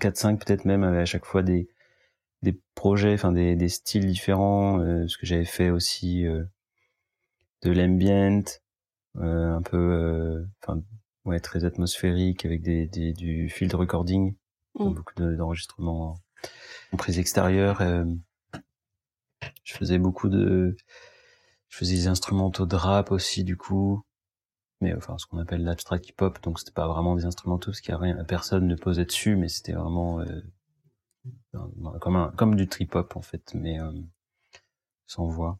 [0.00, 1.68] quatre cinq peut-être même avec à chaque fois des
[2.42, 6.44] des projets enfin des, des styles différents euh, ce que j'avais fait aussi euh,
[7.62, 8.42] de l'ambient
[9.16, 10.80] un peu, euh, enfin,
[11.24, 14.34] ouais, très atmosphérique avec des, des du field recording,
[14.78, 14.94] Mm.
[14.94, 16.16] beaucoup d'enregistrements
[16.92, 17.80] en prise extérieure.
[17.80, 18.04] Euh,
[19.64, 20.76] je faisais beaucoup de,
[21.68, 24.02] je faisais des instrumentaux de rap aussi du coup,
[24.80, 27.92] mais enfin ce qu'on appelle l'abstract hip-hop, donc c'était pas vraiment des instrumentaux parce qu'il
[27.92, 30.40] y a rien, personne ne posait dessus, mais c'était vraiment euh,
[32.00, 33.92] comme un, comme du trip hop en fait, mais euh,
[35.06, 35.58] sans voix.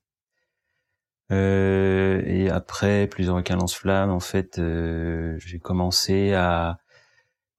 [1.30, 6.78] Euh, et après plusieurs calences flammes, en fait, euh, j'ai commencé à,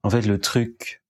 [0.04, 1.04] en fait, le truc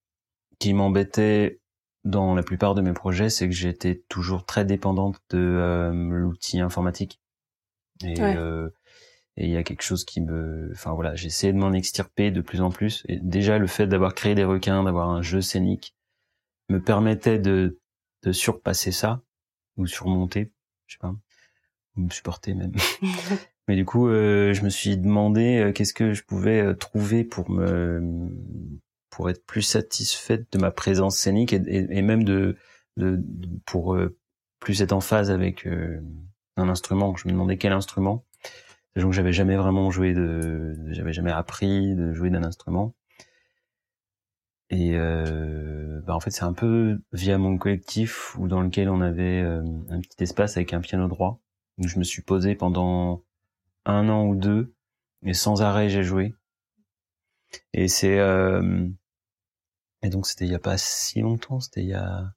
[0.59, 1.61] qui m'embêtait
[2.05, 6.59] dans la plupart de mes projets, c'est que j'étais toujours très dépendante de euh, l'outil
[6.61, 7.21] informatique.
[8.03, 8.35] Et Ouais.
[8.35, 8.69] euh,
[9.37, 12.41] et il y a quelque chose qui me, enfin voilà, essayé de m'en extirper de
[12.41, 13.03] plus en plus.
[13.07, 15.95] Et déjà le fait d'avoir créé des requins, d'avoir un jeu scénique,
[16.69, 17.79] me permettait de
[18.23, 19.23] de surpasser ça
[19.77, 20.51] ou surmonter,
[20.87, 21.15] je sais pas,
[21.99, 22.71] me supporter même.
[23.67, 27.23] Mais du coup, euh, je me suis demandé euh, qu'est-ce que je pouvais euh, trouver
[27.23, 28.01] pour me
[29.11, 32.55] pour être plus satisfaite de ma présence scénique et, et, et même de,
[32.97, 34.17] de, de- pour euh,
[34.59, 35.99] plus être en phase avec euh,
[36.57, 37.15] un instrument.
[37.15, 38.25] Je me demandais quel instrument.
[38.95, 42.95] Sachant que j'avais jamais vraiment joué de, j'avais jamais appris de jouer d'un instrument.
[44.71, 49.01] Et euh, bah en fait, c'est un peu via mon collectif où dans lequel on
[49.01, 51.39] avait un petit espace avec un piano droit
[51.87, 53.23] je me suis posé pendant
[53.85, 54.73] un an ou deux
[55.23, 56.33] et sans arrêt j'ai joué.
[57.73, 58.87] Et c'est euh,
[60.01, 62.33] et donc c'était il y a pas si longtemps, c'était il y a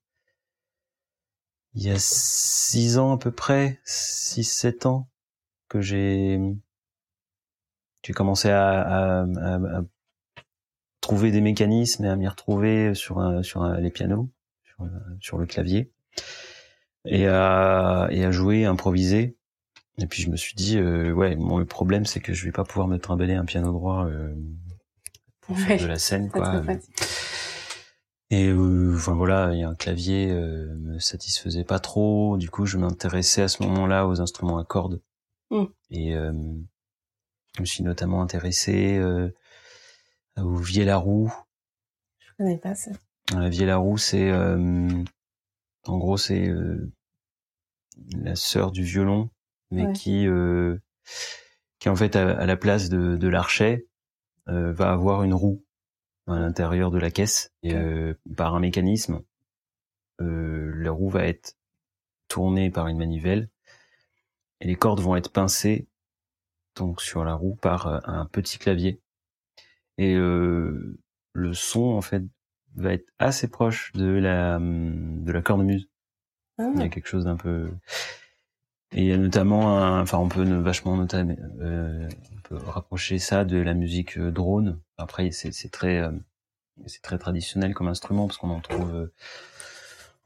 [1.75, 5.09] il y a six ans à peu près, six sept ans
[5.69, 6.39] que j'ai
[8.03, 9.83] j'ai commencé à, à, à,
[11.01, 14.31] trouver des mécanismes et à m'y retrouver sur un, sur un- les pianos,
[15.21, 15.93] sur le clavier
[17.07, 19.37] et à et à jouer, improviser.
[19.99, 22.53] Et puis je me suis dit euh, ouais, bon, le problème c'est que je vais
[22.53, 24.35] pas pouvoir me trimballer un piano droit euh,
[25.43, 26.63] pour Ouais, faire de la scène quoi.
[28.31, 32.39] Et euh, enfin voilà, il y a un clavier euh, me satisfaisait pas trop.
[32.39, 35.03] Du coup, je m'intéressais à ce moment-là aux instruments à cordes.
[35.51, 35.65] Mm.
[35.91, 36.33] Et euh,
[37.57, 39.29] je me suis notamment intéressé euh,
[40.39, 41.31] au vielle-à-roue.
[42.21, 42.93] Je connais pas ça.
[43.37, 45.05] La vielle-à-roue, c'est euh,
[45.87, 46.91] en gros c'est euh,
[48.17, 49.31] la sœur du violon,
[49.71, 49.93] mais Ouais.
[49.93, 50.79] qui euh,
[51.79, 53.87] qui en fait à, à la place de, de l'archet
[54.49, 55.65] euh, va avoir une roue
[56.27, 57.53] à l'intérieur de la caisse.
[57.63, 59.23] Et euh, par un mécanisme
[60.21, 61.57] euh, la roue va être
[62.29, 63.49] tournée par une manivelle
[64.61, 65.87] et les cordes vont être pincées
[66.77, 69.01] donc sur la roue par un petit clavier.
[69.99, 70.99] Et euh,
[71.35, 72.23] le son en fait
[72.77, 75.89] va être assez proche de la de la cornemuse
[76.59, 77.71] Ah, il y a quelque chose d'un peu
[78.95, 80.03] et il y a notamment un...
[80.03, 84.81] enfin on peut vachement notamment euh, on peut rapprocher ça de la musique euh, drone
[84.99, 86.13] après c'est c'est très euh,
[86.87, 89.13] c'est très traditionnel comme instrument parce qu'on en trouve euh,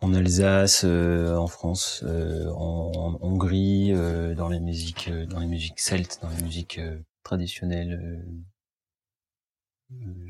[0.01, 3.95] en Alsace, en France, en, Hongrie,
[4.37, 6.79] dans les musiques, dans les musiques celtes, dans les musiques
[7.23, 8.23] traditionnelles.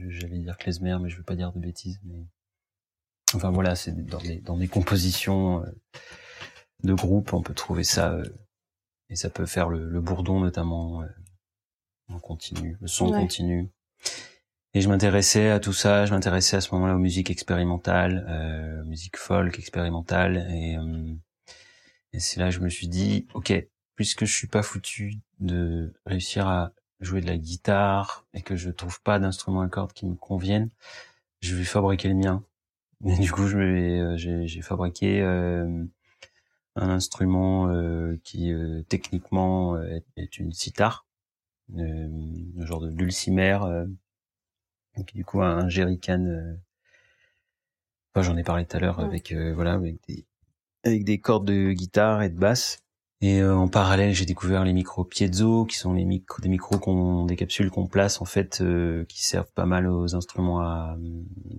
[0.09, 2.01] J'allais dire klezmer, mais je veux pas dire de bêtises.
[2.05, 2.27] Mais
[3.35, 5.64] enfin voilà, c'est dans des dans des compositions
[6.83, 8.19] de groupe, on peut trouver ça
[9.09, 11.05] et ça peut faire le, bourdon notamment
[12.09, 13.71] en continu, le son continu.
[14.75, 18.85] Et je m'intéressais à tout ça, je m'intéressais à ce moment-là aux musiques expérimentales, euh,
[18.85, 21.14] musique folk expérimentale, et, euh,
[22.12, 23.55] et c'est là que je me suis dit, ok,
[23.95, 28.71] puisque je suis pas foutu de réussir à jouer de la guitare et que je
[28.71, 30.71] trouve pas d'instrument à cordes qui me conviennent,
[31.41, 32.43] je vais fabriquer le mien.
[33.07, 35.85] Et du coup, je euh, j'ai fabriqué euh,
[36.77, 41.07] un instrument euh, qui euh, techniquement est, est, une sitar,
[41.77, 43.59] un genre de dulcimer
[44.97, 46.25] donc, du coup, un jerrycan.
[46.27, 46.55] Euh...
[48.15, 50.25] Enfin, j'en ai parlé tout à l'heure avec euh, voilà avec des
[50.85, 52.83] avec des cordes de guitare et de basse.
[53.22, 56.79] Et euh, en parallèle, j'ai découvert les micros piezo, qui sont les micros, des micros
[56.79, 60.98] qu'on, des capsules qu'on place en fait, euh, qui servent pas mal aux instruments à,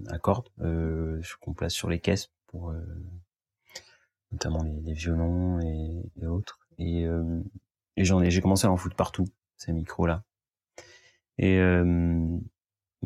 [0.09, 2.73] à cordes, euh, qu'on place sur les caisses pour
[4.31, 6.59] notamment les, les violons et, et, autres.
[6.77, 7.05] Et,
[7.95, 9.25] et j'en ai, j'ai commencé à en foutre partout
[9.57, 10.23] ces micros là.
[11.39, 11.59] Et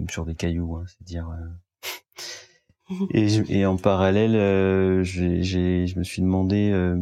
[0.09, 1.29] sur des cailloux, hein, c'est dire.
[1.29, 3.05] Euh.
[3.11, 6.97] et, et, en parallèle, euh, j'ai, je me suis demandé, euh,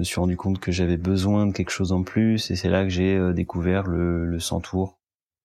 [0.00, 2.82] me suis rendu compte que j'avais besoin de quelque chose en plus, et c'est là
[2.84, 4.98] que j'ai découvert le, le centour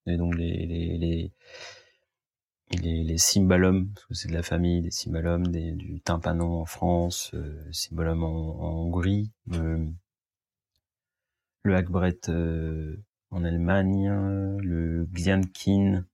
[0.08, 1.32] et donc les les les
[2.72, 6.66] les, les cymbalums, parce que c'est de la famille des cymbalums, des, du tympanon en
[6.66, 9.32] France, euh, en, en Hongrie,
[11.64, 12.30] le hackbrett
[13.32, 14.10] en Allemagne,
[14.62, 16.06] le gliankin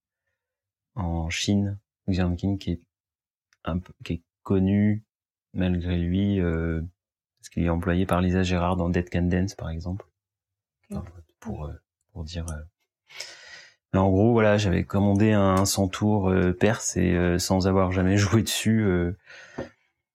[0.94, 1.78] en Chine,
[2.08, 2.80] Xiang qui est
[3.64, 5.04] un peu, qui est connu
[5.54, 6.82] malgré lui euh,
[7.42, 10.06] parce qu'il est employé par Lisa Gérard dans Dead Can Dance par exemple?
[11.40, 11.72] pour euh,
[12.12, 12.62] pour dire euh.
[13.92, 18.42] Mais en gros voilà, j'avais commandé un, centaure euh, perse et sans avoir jamais joué
[18.42, 18.86] dessus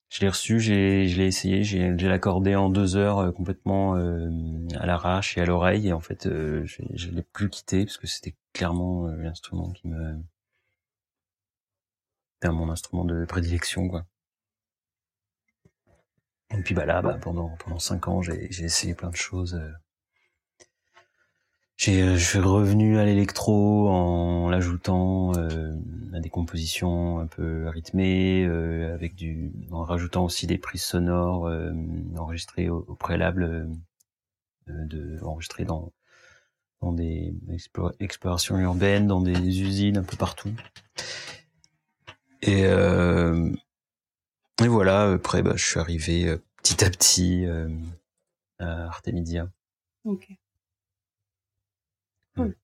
[0.10, 4.86] je l'ai reçu, j'ai, je l'ai essayé, j'ai, j'ai l'accordé en deux heures complètement à
[4.86, 8.36] l'arrache et à l'oreille et en fait je, je l'ai plus quitté parce que c'était
[8.54, 10.18] clairement l'instrument qui me
[12.40, 14.06] c'était mon instrument de prédilection, quoi.
[16.58, 19.56] Et puis bah là, bah, pendant pendant cinq ans, j'ai essayé plein de choses.
[19.56, 19.72] Euh.
[21.78, 25.76] J'ai euh, je suis revenu à l'électro en l'ajoutant euh,
[26.14, 31.52] à des compositions un peu rythmées, avec du en rajoutant aussi des prises sonores
[32.18, 33.70] enregistrées au, préalable,
[34.68, 35.94] de enregistrées dans
[36.82, 37.34] dans des
[38.00, 40.54] explorations urbaines, dans des usines un peu partout.
[42.42, 43.52] Et, euh,
[44.64, 47.70] et voilà, après, bah, je suis arrivé petit à petit euh,
[48.60, 49.50] à Artemisia.
[50.04, 50.28] Ok.
[52.36, 52.56] Cool.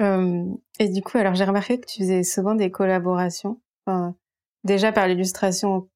[0.00, 3.60] Euh, et du coup, alors j'ai remarqué que tu faisais souvent des collaborations.
[3.86, 4.16] Enfin,
[4.64, 5.88] déjà par l'illustration,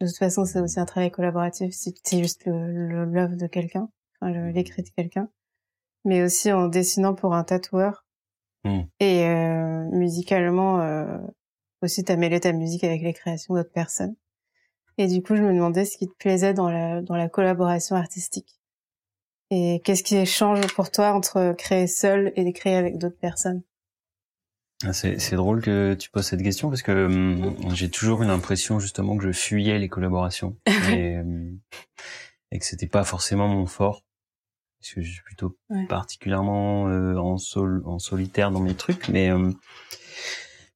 [0.00, 3.88] de toute façon, c'est aussi un travail collaboratif si c'est juste le l'œuvre de quelqu'un,
[4.20, 5.30] enfin l'écrit de quelqu'un,
[6.04, 8.04] mais aussi en dessinant pour un tatoueur.
[8.64, 8.80] Mmh.
[9.00, 11.18] Et euh, musicalement, euh,
[11.80, 14.16] aussi t'as mêlé ta musique avec les créations d'autres personnes.
[14.98, 17.94] Et du coup, je me demandais ce qui te plaisait dans la, dans la collaboration
[17.94, 18.58] artistique.
[19.50, 23.62] Et qu'est-ce qui change pour toi entre créer seul et créer avec d'autres personnes?
[24.84, 28.78] Ah, c'est, drôle que tu poses cette question parce que hum, j'ai toujours eu l'impression
[28.78, 30.56] justement que je fuyais les collaborations
[30.92, 31.58] et, hum,
[32.52, 34.04] et que c'était pas forcément mon fort.
[34.80, 35.56] Parce que je suis plutôt
[35.88, 39.56] particulièrement euh, en, sol, en solitaire dans mes trucs mais hum,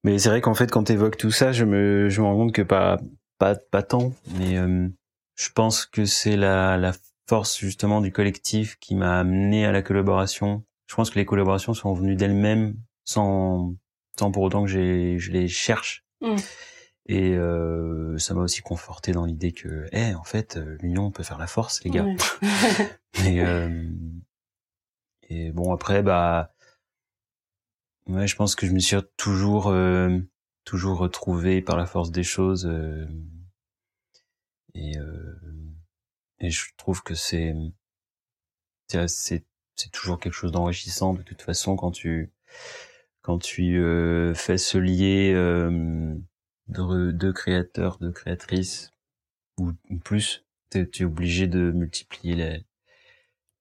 [0.04, 2.34] mais c'est vrai qu'en fait, quand tu évoques tout ça, je me, je me rends
[2.34, 2.98] compte que pas,
[3.42, 4.12] pas, pas tant.
[4.38, 4.88] Mais euh,
[5.34, 6.92] je pense que c'est la, la
[7.28, 10.62] force justement du collectif qui m'a amené à la collaboration.
[10.86, 13.74] Je pense que les collaborations sont venues d'elles-mêmes sans,
[14.16, 16.04] sans pour autant que j'ai, je les cherche.
[16.20, 16.36] Mm.
[17.06, 21.24] Et euh, ça m'a aussi conforté dans l'idée que, eh, en fait, euh, l'union peut
[21.24, 22.06] faire la force, les gars.
[23.26, 23.88] et, euh,
[25.28, 26.52] et bon, après, bah,
[28.08, 30.18] Ouais, je pense que je me suis toujours euh,
[30.64, 33.06] toujours retrouvé par la force des choses euh,
[34.74, 35.38] et euh,
[36.40, 37.54] et je trouve que c'est
[39.06, 42.32] c'est toujours quelque chose d'enrichissant de toute façon quand tu
[43.22, 46.14] quand tu euh, fais ce lier euh,
[46.68, 48.90] de deux créateurs, de créatrices
[49.58, 49.72] ou,
[50.04, 52.64] plus, tu es obligé de multiplier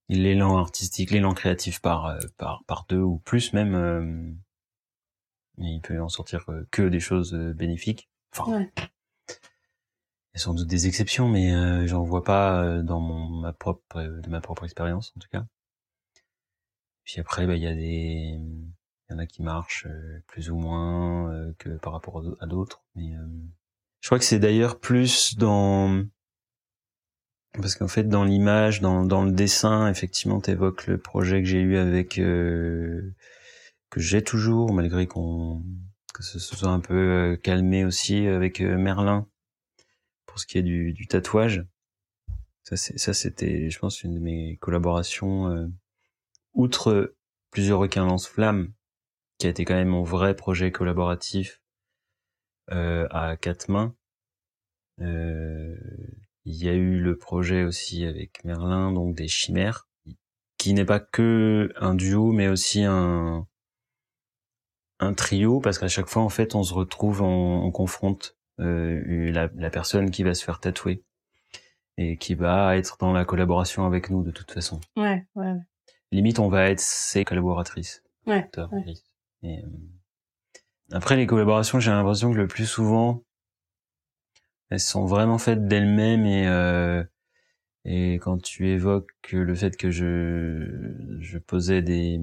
[0.10, 4.36] l'élan artistique, l'élan créatif par euh, par par deux ou plus même.
[5.60, 8.10] Euh, il peut en sortir euh, que des choses bénéfiques.
[8.34, 8.68] Enfin,
[9.28, 13.28] il y a sans doute des exceptions, mais euh, j'en vois pas euh, dans mon,
[13.41, 15.45] ma propre, de ma propre expérience en tout cas.
[17.04, 19.88] Puis après, bah, il y a des, il y en a qui marchent
[20.28, 23.14] plus ou moins que par rapport à d'autres, mais
[23.99, 26.06] je crois que c'est d'ailleurs plus dans
[27.54, 31.60] parce qu'en fait dans l'image, dans, dans le dessin, effectivement, t'évoques le projet que j'ai
[31.60, 32.18] eu avec
[33.91, 35.63] que j'ai toujours, malgré qu'on
[36.13, 39.27] que ce soit un peu calmé aussi avec Merlin
[40.25, 41.65] pour ce qui est du, du tatouage.
[42.63, 45.67] Ça, c'était, je pense, une de mes collaborations, euh,
[46.53, 47.15] outre
[47.49, 48.71] plusieurs requins lance-flammes,
[49.37, 51.61] qui a été quand même mon vrai projet collaboratif
[52.71, 53.93] euh, à quatre mains.
[55.01, 55.75] Euh,
[56.45, 59.89] il y a eu le projet aussi avec Merlin, donc des chimères,
[60.57, 63.47] qui n'est pas que un duo, mais aussi un
[65.02, 69.49] un trio, parce qu'à chaque fois, en fait, on se retrouve, on confronte euh, la,
[69.56, 71.04] la, personne qui va se faire tatouer
[71.97, 74.80] et qui va être dans la collaboration avec nous de toute façon.
[74.95, 75.56] Ouais, ouais.
[76.12, 78.04] Limite, on va être ses collaboratrices.
[78.28, 78.47] Ouais.
[79.41, 79.68] Et, euh,
[80.91, 83.24] après, les collaborations, j'ai l'impression que le plus souvent,
[84.70, 87.04] elles sont vraiment faites d'elles-mêmes et euh,
[87.84, 92.22] et quand tu évoques le fait que je je posais des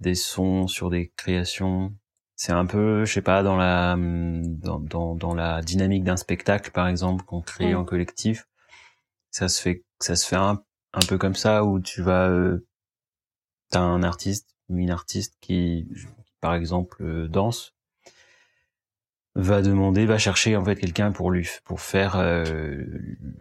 [0.00, 1.94] des sons sur des créations
[2.40, 6.70] c'est un peu, je sais pas, dans la dans dans, dans la dynamique d'un spectacle
[6.70, 8.48] par exemple qu'on crée en collectif.
[9.30, 10.64] Ça se fait ça se fait un,
[10.94, 12.66] un peu comme ça où tu vas euh,
[13.70, 15.86] t'as un artiste ou une artiste qui
[16.40, 17.74] par exemple euh, danse
[19.34, 22.86] va demander va chercher en fait quelqu'un pour lui pour faire euh,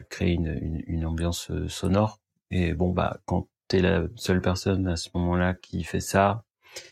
[0.10, 2.20] créer une, une, une ambiance euh, sonore
[2.52, 6.44] et bon bah quand t'es la seule personne à ce moment-là qui fait ça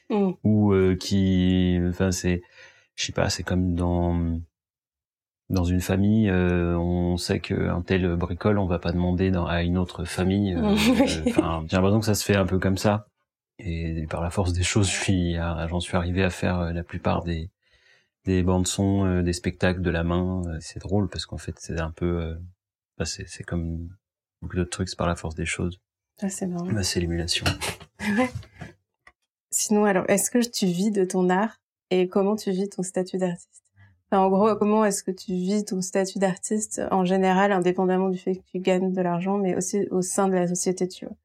[0.09, 0.31] Mm.
[0.43, 2.41] ou euh, qui, enfin c'est,
[2.95, 4.39] je sais pas, c'est comme dans
[5.49, 9.63] dans une famille, euh, on sait qu'un tel bricole, on va pas demander dans, à
[9.63, 10.53] une autre famille.
[10.57, 10.75] Euh,
[11.27, 13.07] enfin, j'ai l'impression que ça se fait un peu comme ça.
[13.59, 17.23] Et par la force des choses, je suis, j'en suis arrivé à faire la plupart
[17.23, 17.49] des
[18.25, 20.41] des bandes son, des spectacles de la main.
[20.59, 22.37] C'est drôle parce qu'en fait, c'est un peu,
[22.97, 23.89] bah, c'est comme
[24.41, 25.79] beaucoup d'autres trucs, c'est par la force des choses.
[26.21, 26.65] Ah, c'est marrant.
[26.65, 27.45] Bah, c'est l'émulation.
[29.51, 33.17] Sinon, alors, est-ce que tu vis de ton art et comment tu vis ton statut
[33.17, 33.63] d'artiste?
[34.09, 38.17] Enfin, En gros, comment est-ce que tu vis ton statut d'artiste en général, indépendamment du
[38.17, 41.15] fait que tu gagnes de l'argent, mais aussi au sein de la société, tu vois?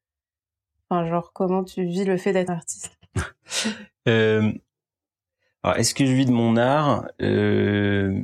[0.89, 2.97] Enfin, genre, comment tu vis le fait d'être artiste?
[4.09, 4.51] Euh...
[5.63, 7.07] Alors, est-ce que je vis de mon art?
[7.21, 8.21] Euh...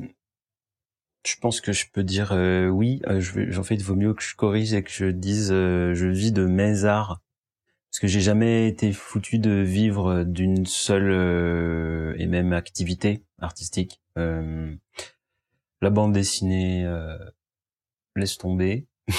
[1.25, 3.01] Je pense que je peux dire euh, oui.
[3.07, 5.93] Euh, je en fait, il vaut mieux que je corrige et que je dise euh,
[5.93, 7.21] je vis de mes arts
[7.89, 14.01] parce que j'ai jamais été foutu de vivre d'une seule euh, et même activité artistique.
[14.17, 14.75] Euh,
[15.81, 17.17] la bande dessinée, euh,
[18.15, 18.87] laisse tomber.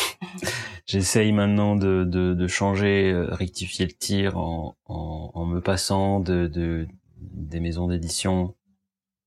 [0.87, 6.21] J'essaye maintenant de, de, de, changer, euh, rectifier le tir en, en, en me passant
[6.21, 8.57] de, de des maisons d'édition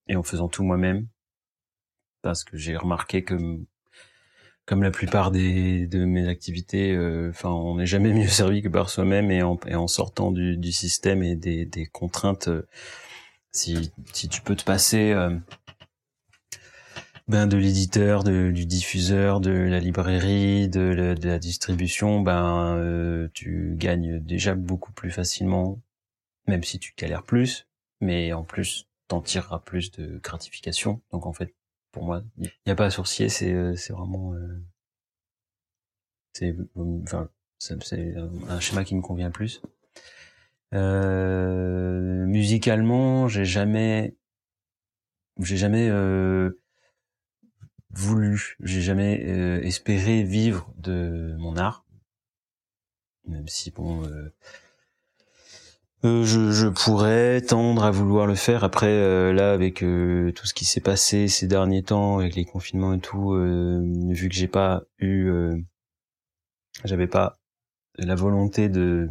[0.08, 1.08] et en faisant tout moi-même
[2.22, 3.36] parce que j'ai remarqué que
[4.66, 8.70] comme la plupart des, de mes activités, euh, enfin, on n'est jamais mieux servi que
[8.70, 12.48] par soi-même et en, et en sortant du, du, système et des, des contraintes.
[12.48, 12.68] Euh,
[13.52, 15.30] si, si tu peux te passer euh,
[17.28, 23.76] ben de l'éditeur, du diffuseur, de la librairie, de la, de la distribution, ben tu
[23.78, 25.80] gagnes déjà beaucoup plus facilement,
[26.48, 27.68] même si tu galères plus,
[28.02, 31.02] mais en plus t'en tireras plus de gratification.
[31.12, 31.54] Donc en fait,
[31.94, 32.24] pour moi.
[32.38, 34.62] Il n'y a pas à sourcier, c'est euh, vraiment euh,
[36.34, 36.54] c'est
[37.04, 37.30] enfin
[38.50, 39.62] un schéma qui me convient plus.
[40.74, 44.18] Euh, musicalement, j'ai jamais
[45.40, 46.60] j'ai jamais euh,
[47.92, 49.14] voulu, j'ai jamais
[49.64, 51.86] espéré vivre de mon art,
[53.26, 54.04] même si bon
[56.06, 58.64] euh, je, je, pourrais tendre à vouloir le faire.
[58.64, 62.44] Après, euh, là, avec euh, tout ce qui s'est passé ces derniers temps, avec les
[62.44, 65.32] confinements et tout, vu que j'ai pas eu,
[66.84, 67.40] j'avais pas
[67.98, 69.10] la volonté de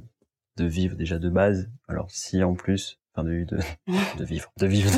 [0.59, 1.71] de vivre déjà de base.
[1.89, 3.59] Alors si en plus, enfin de de,
[4.19, 4.91] de vivre, de vivre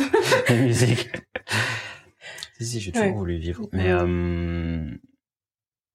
[0.49, 1.11] la musique.
[2.59, 3.95] si si, j'ai toujours voulu vivre, mais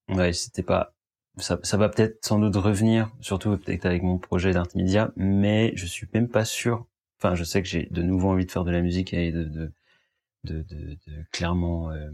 [0.08, 0.94] ouais, c'était pas
[1.40, 5.72] ça, ça va peut-être sans doute revenir, surtout peut-être avec mon projet d'art media, mais
[5.76, 6.86] je suis même pas sûr.
[7.18, 9.44] Enfin, je sais que j'ai de nouveau envie de faire de la musique et de,
[9.44, 9.72] de,
[10.44, 10.96] de, de,
[11.32, 12.10] clairement euh,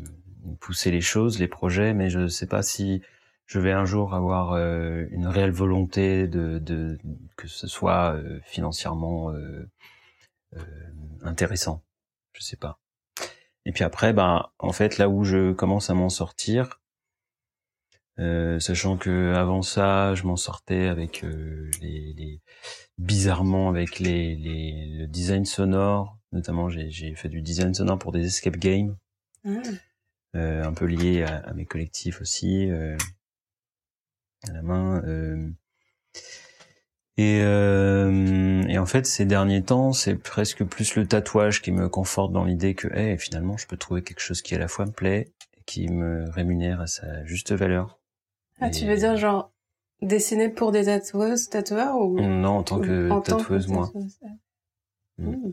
[0.60, 3.02] pousser les choses, les projets, mais je ne sais pas si
[3.46, 6.98] je vais un jour avoir euh, une réelle volonté de, de
[7.36, 9.32] que ce soit euh, financièrement
[11.22, 11.82] intéressant.
[12.32, 12.80] Je sais pas.
[13.66, 16.80] Et puis après, ben, en fait, là où je commence à m'en sortir,
[18.18, 22.40] Euh, sachant que avant ça, je m'en sortais avec euh, les, les,
[22.98, 26.18] bizarrement avec les, les, le design sonore.
[26.32, 28.96] Notamment, j'ai fait du design sonore pour des escape games,
[29.46, 29.50] ah.
[30.34, 32.96] euh, un peu lié à, à, mes collectifs aussi, euh,
[34.48, 35.02] à la main.
[35.04, 35.50] Euh.
[37.18, 42.32] Et, et, en fait, ces derniers temps, c'est presque plus le tatouage qui me conforte
[42.32, 44.92] dans l'idée que, hey, finalement, je peux trouver quelque chose qui à la fois me
[44.92, 47.95] plaît et qui me rémunère à sa juste valeur.
[48.60, 49.52] Ah, tu veux dire genre
[50.02, 53.92] dessiner pour des tatoueuses, tatoueurs ou Non, en tant que tatoueuse, moi.
[55.18, 55.30] Mm.
[55.30, 55.52] Mm.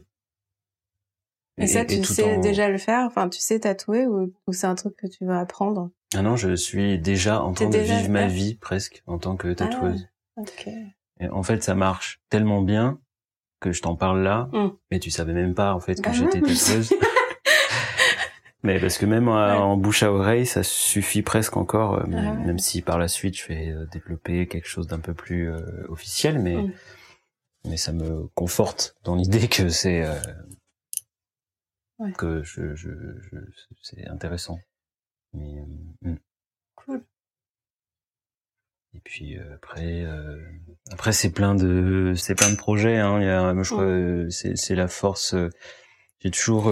[1.60, 3.06] Et, ça, tu sais déjà le faire?
[3.06, 5.92] Enfin, tu sais tatouer ou, c'est un truc que tu vas apprendre?
[6.16, 9.54] Ah non, je suis déjà en train de vivre ma vie presque en tant que
[9.54, 10.08] tatoueuse.
[10.38, 10.70] Ah, ok.
[11.20, 13.00] Et en fait, ça marche tellement bien
[13.60, 14.70] que je t'en parle là, mm.
[14.92, 16.94] mais tu savais même pas en fait que bah j'étais tatoueuse.
[18.64, 22.60] Mais parce que même en bouche à oreille, ça suffit presque encore, euh, ah même
[22.60, 26.40] si par la suite je vais euh, développer quelque chose d'un peu plus euh, officiel,
[26.40, 26.74] mais mm.
[27.66, 30.06] mais ça me conforte dans l'idée que c'est
[32.18, 33.38] que je, je, je
[33.82, 34.60] c'est intéressant.
[35.34, 35.66] Mais,
[36.02, 36.16] mm.
[36.76, 37.04] Cool.
[38.96, 40.06] Et puis après,
[40.90, 42.98] après c'est plein de c'est plein de projets.
[42.98, 43.20] Hein.
[43.20, 45.36] Il y a, je crois, c'est c'est la force.
[46.20, 46.72] J'ai toujours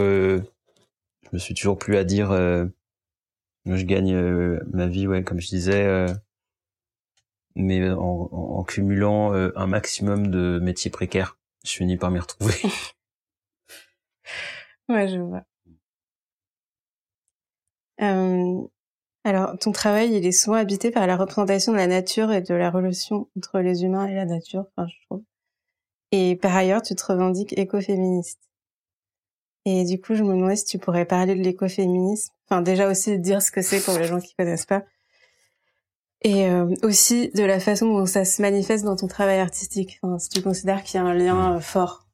[1.31, 2.65] je me suis toujours plus à dire euh,
[3.65, 6.07] je gagne euh, ma vie ouais comme je disais euh,
[7.55, 12.55] mais en, en, cumulant euh, un maximum de métiers précaires je finis par m'y retrouver.
[14.89, 15.45] Ouais je vois.
[19.23, 22.53] Alors ton travail il est souvent habité par la représentation de la nature et de
[22.53, 25.23] la relation entre les humains et la nature enfin je trouve.
[26.11, 28.50] Et par ailleurs tu te revendiques écoféministe
[29.65, 32.33] et du coup, je me demandais si tu pourrais parler de l'écoféminisme.
[32.49, 34.83] Enfin, déjà aussi dire ce que c'est pour les gens qui connaissent pas.
[36.23, 39.99] Et euh, aussi de la façon dont ça se manifeste dans ton travail artistique.
[40.01, 42.07] Enfin, si tu considères qu'il y a un lien euh, fort.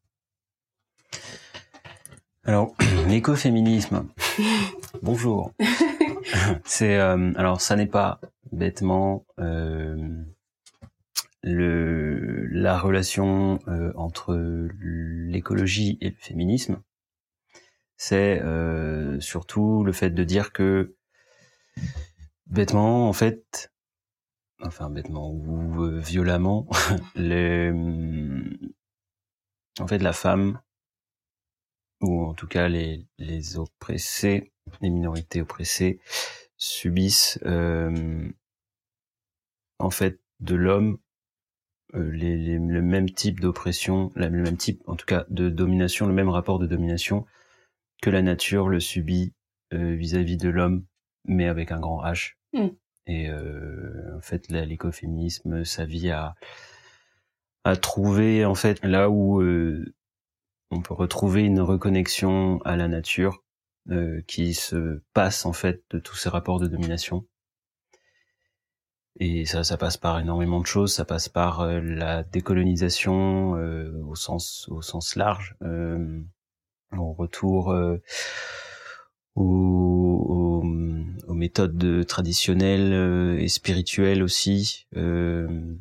[2.43, 2.75] Alors,
[3.07, 4.07] l'écoféminisme.
[5.01, 5.53] Bonjour.
[6.65, 8.19] c'est euh, alors ça n'est pas
[8.51, 9.25] bêtement
[11.43, 13.59] le la relation
[13.95, 14.35] entre
[14.79, 16.81] l'écologie et le féminisme
[17.97, 20.95] c'est euh, surtout le fait de dire que
[22.45, 23.73] bêtement, en fait,
[24.61, 26.67] enfin bêtement ou euh, violemment,
[27.15, 27.71] les,
[29.79, 30.61] en fait la femme
[32.01, 35.99] ou en tout cas les, les oppressés, les minorités oppressées
[36.57, 38.29] subissent euh,
[39.79, 40.99] en fait de l'homme
[41.95, 46.05] euh, les, les, le même type d'oppression, le même type en tout cas de domination,
[46.05, 47.25] le même rapport de domination
[48.01, 49.33] que la nature le subit
[49.73, 50.85] euh, vis-à-vis de l'homme,
[51.25, 52.35] mais avec un grand H.
[52.53, 52.67] Mm.
[53.07, 56.35] Et euh, en fait, l'écoféminisme, ça vit à,
[57.63, 59.93] à trouver en fait là où euh,
[60.71, 63.43] on peut retrouver une reconnexion à la nature
[64.27, 67.25] qui se passe en fait de tous ces rapports de domination.
[69.17, 70.93] Et ça, ça passe par énormément de choses.
[70.93, 75.55] Ça passe par la décolonisation au sens au sens large
[76.91, 78.01] en retour euh,
[79.35, 80.61] aux,
[81.27, 85.75] aux, méthodes traditionnelles euh, et spirituelles aussi, euh,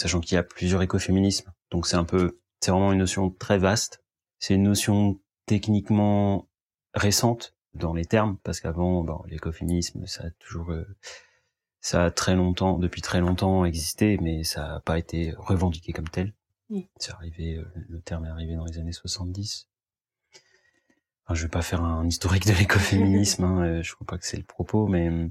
[0.00, 1.52] sachant qu'il y a plusieurs écoféminismes.
[1.70, 4.02] Donc c'est un peu, c'est vraiment une notion très vaste.
[4.38, 6.48] C'est une notion techniquement
[6.94, 10.72] récente dans les termes, parce qu'avant, bon, l'écoféminisme, ça a toujours,
[11.80, 16.08] ça a très longtemps, depuis très longtemps existé, mais ça n'a pas été revendiqué comme
[16.08, 16.32] tel.
[16.98, 19.68] C'est arrivé, le terme est arrivé dans les années 70
[21.34, 24.36] je vais pas faire un historique de l'écoféminisme, hein, euh, je crois pas que c'est
[24.36, 25.28] le propos, mais euh,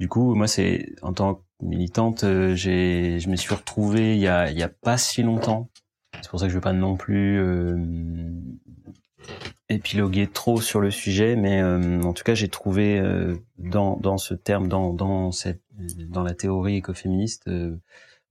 [0.00, 4.20] du coup, moi, c'est en tant que militante, euh, j'ai, je me suis retrouvé il
[4.20, 5.70] y a, il y a pas si longtemps.
[6.20, 7.76] C'est pour ça que je vais pas non plus euh,
[9.68, 13.02] épiloguer trop sur le sujet, mais en tout cas, j'ai trouvé
[13.58, 15.62] dans dans ce terme, dans dans cette
[16.08, 17.48] dans la théorie écoféministe,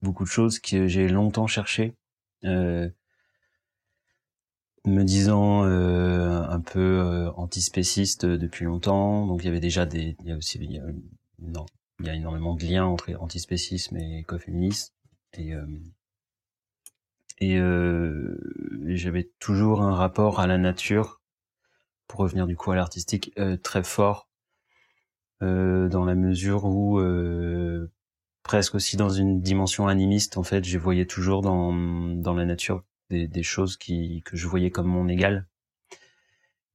[0.01, 1.95] beaucoup de choses que j'ai longtemps cherché.
[2.45, 2.89] Euh,
[4.85, 9.27] me disant euh, un peu euh, antispéciste depuis longtemps.
[9.27, 10.83] Donc il y avait déjà des, il y a aussi, il y a,
[11.39, 11.65] non,
[11.99, 14.93] il y a énormément de liens entre antispécisme et écoféminisme.
[15.33, 15.65] Et euh,
[17.41, 18.37] et, euh,
[18.85, 21.21] j'avais toujours un rapport à la nature,
[22.07, 24.29] pour revenir du coup à l'artistique, euh, très fort,
[25.41, 27.01] euh, dans la mesure où
[28.43, 32.83] presque aussi dans une dimension animiste, en fait, je voyais toujours dans dans la nature
[33.11, 35.47] des, choses qui, que je voyais comme mon égal.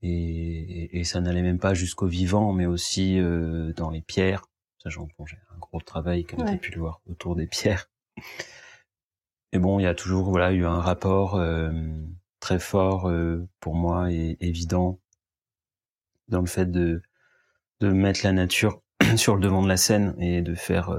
[0.02, 4.42] Et, et, ça n'allait même pas jusqu'au vivant, mais aussi euh, dans les pierres.
[4.84, 7.90] que j'ai un gros travail, comme tu as pu le voir, autour des pierres.
[9.52, 11.40] Et bon, il y a toujours voilà eu un rapport
[12.40, 13.10] très fort
[13.60, 15.00] pour moi et évident
[16.28, 17.02] dans le fait de
[17.80, 18.82] de mettre la nature
[19.16, 20.94] sur le devant de la scène et de faire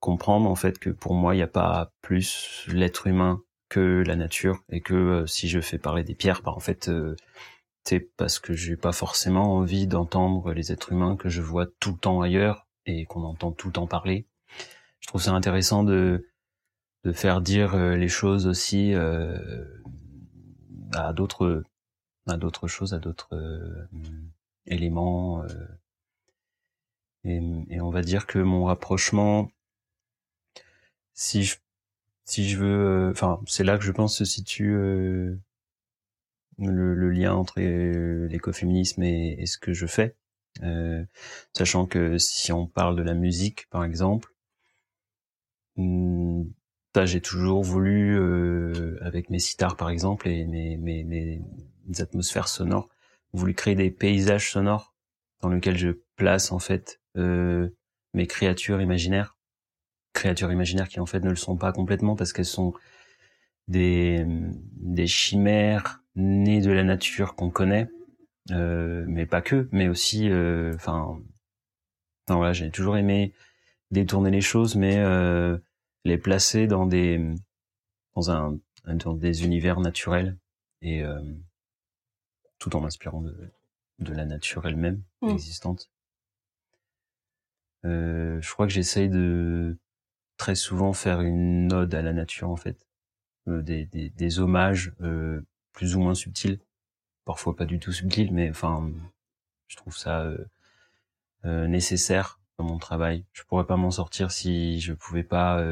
[0.00, 4.16] comprendre en fait que pour moi il n'y a pas plus l'être humain que la
[4.16, 6.90] nature et que si je fais parler des pierres, bah en fait
[7.84, 11.92] c'est parce que j'ai pas forcément envie d'entendre les êtres humains que je vois tout
[11.92, 14.26] le temps ailleurs et qu'on entend tout le temps parler.
[15.00, 16.26] Je trouve ça intéressant de
[17.04, 19.64] de faire dire euh, les choses aussi euh,
[20.92, 21.64] à d'autres
[22.26, 23.88] à d'autres choses, à d'autres euh,
[24.66, 25.42] éléments.
[27.24, 27.40] Et,
[27.70, 29.50] et, on va dire que mon rapprochement,
[31.14, 31.56] si je
[32.30, 34.72] si je veux, enfin c'est là que je pense se situe
[36.58, 40.16] le, lien entre l'écoféminisme et, et, ce que je fais.
[40.62, 41.04] Euh,
[41.56, 44.34] sachant que si on parle de la musique, par exemple,
[45.76, 46.44] hmm,
[47.04, 51.40] j'ai toujours voulu, euh, avec mes sitars par exemple et mes, mes, mes,
[51.98, 52.88] atmosphères sonores,
[53.32, 54.94] voulu créer des paysages sonores
[55.40, 57.68] dans lesquels je place en fait euh,
[58.14, 59.36] mes créatures imaginaires,
[60.12, 62.74] créatures imaginaires qui en fait ne le sont pas complètement parce qu'elles sont
[63.68, 64.26] des,
[64.76, 67.88] des chimères nées de la nature qu'on connaît,
[68.50, 71.20] euh, mais pas que, mais aussi, euh, enfin,
[72.28, 73.32] voilà, j'ai toujours aimé
[73.90, 75.58] détourner les choses, mais euh,
[76.04, 77.20] les placer dans des
[78.14, 80.36] dans un dans des univers naturels
[80.82, 81.20] et euh,
[82.58, 83.52] tout en m'inspirant de
[83.98, 85.30] de la nature elle-même mmh.
[85.30, 85.90] existante.
[87.84, 89.78] Euh, je crois que j'essaye de
[90.40, 92.86] très souvent faire une ode à la nature en fait,
[93.46, 95.42] euh, des, des, hommages euh,
[95.74, 96.58] plus ou moins subtils,
[97.26, 98.90] parfois pas du tout subtils, mais enfin,
[99.68, 100.46] je trouve ça euh,
[101.44, 103.26] euh, nécessaire dans mon travail.
[103.34, 105.62] Je pourrais pas m'en sortir si je pouvais pas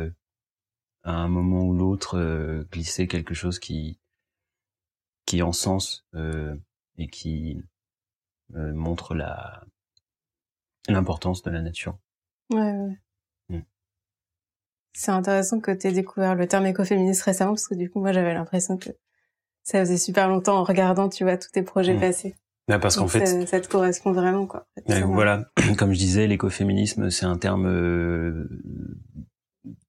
[1.03, 3.99] à un moment ou l'autre euh, glisser quelque chose qui
[5.25, 6.55] qui en sens euh,
[6.99, 7.63] et qui
[8.55, 9.65] euh, montre la
[10.89, 11.99] l'importance de la nature.
[12.51, 12.99] Ouais, ouais.
[14.99, 18.11] C'est intéressant que tu aies découvert le terme écoféministe récemment parce que du coup moi
[18.11, 18.91] j'avais l'impression que
[19.63, 22.01] ça faisait super longtemps en regardant tu vois tous tes projets mm.
[22.01, 22.35] passés.
[22.67, 24.67] Bah parce qu'en fait ça, te correspond vraiment quoi.
[25.05, 25.45] voilà,
[25.79, 28.49] comme je disais, l'écoféminisme c'est un terme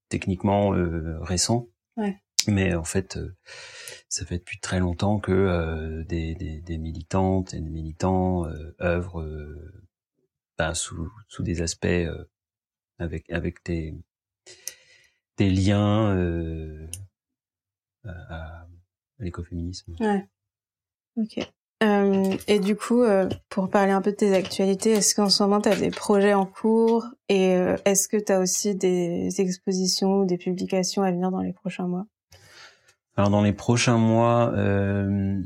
[0.09, 1.67] techniquement euh, récent.
[2.47, 3.35] Mais en fait, euh,
[4.07, 8.45] ça fait depuis très longtemps que euh, des, des, des, militantes et des militants
[8.79, 9.27] œuvrent
[10.57, 11.87] ben, sous, sous des aspects
[12.99, 13.95] avec avec des
[15.39, 16.15] des liens
[18.05, 18.67] à,
[19.19, 19.95] l'écoféminisme.
[19.99, 20.27] Ouais.
[21.17, 21.39] Ok.
[21.81, 25.41] Euh, et du coup, euh, pour parler un peu de tes actualités, est-ce qu'en ce
[25.43, 29.39] moment tu as des projets en cours et euh, est-ce que tu as aussi des
[29.39, 32.05] expositions ou des publications à venir dans les prochains mois?
[33.15, 35.41] Alors dans les prochains mois, euh,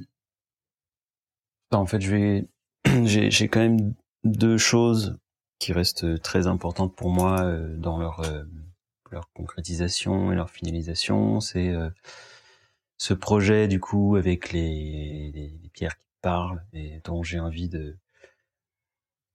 [1.71, 2.47] en fait, je vais,
[3.05, 5.17] j'ai quand même deux choses
[5.59, 7.45] qui restent très importantes pour moi
[7.77, 8.21] dans leur
[9.13, 11.39] leur concrétisation et leur finalisation.
[11.39, 11.73] C'est
[12.97, 17.97] ce projet du coup avec les, pierres parle et dont j'ai envie de,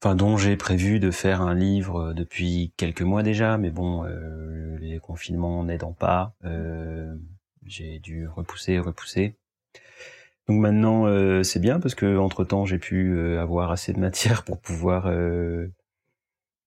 [0.00, 4.78] enfin dont j'ai prévu de faire un livre depuis quelques mois déjà, mais bon, euh,
[4.78, 7.14] les confinements n'aidant pas, euh,
[7.66, 9.36] j'ai dû repousser, repousser.
[10.48, 14.44] Donc maintenant euh, c'est bien parce que entre temps j'ai pu avoir assez de matière
[14.46, 15.12] pour pouvoir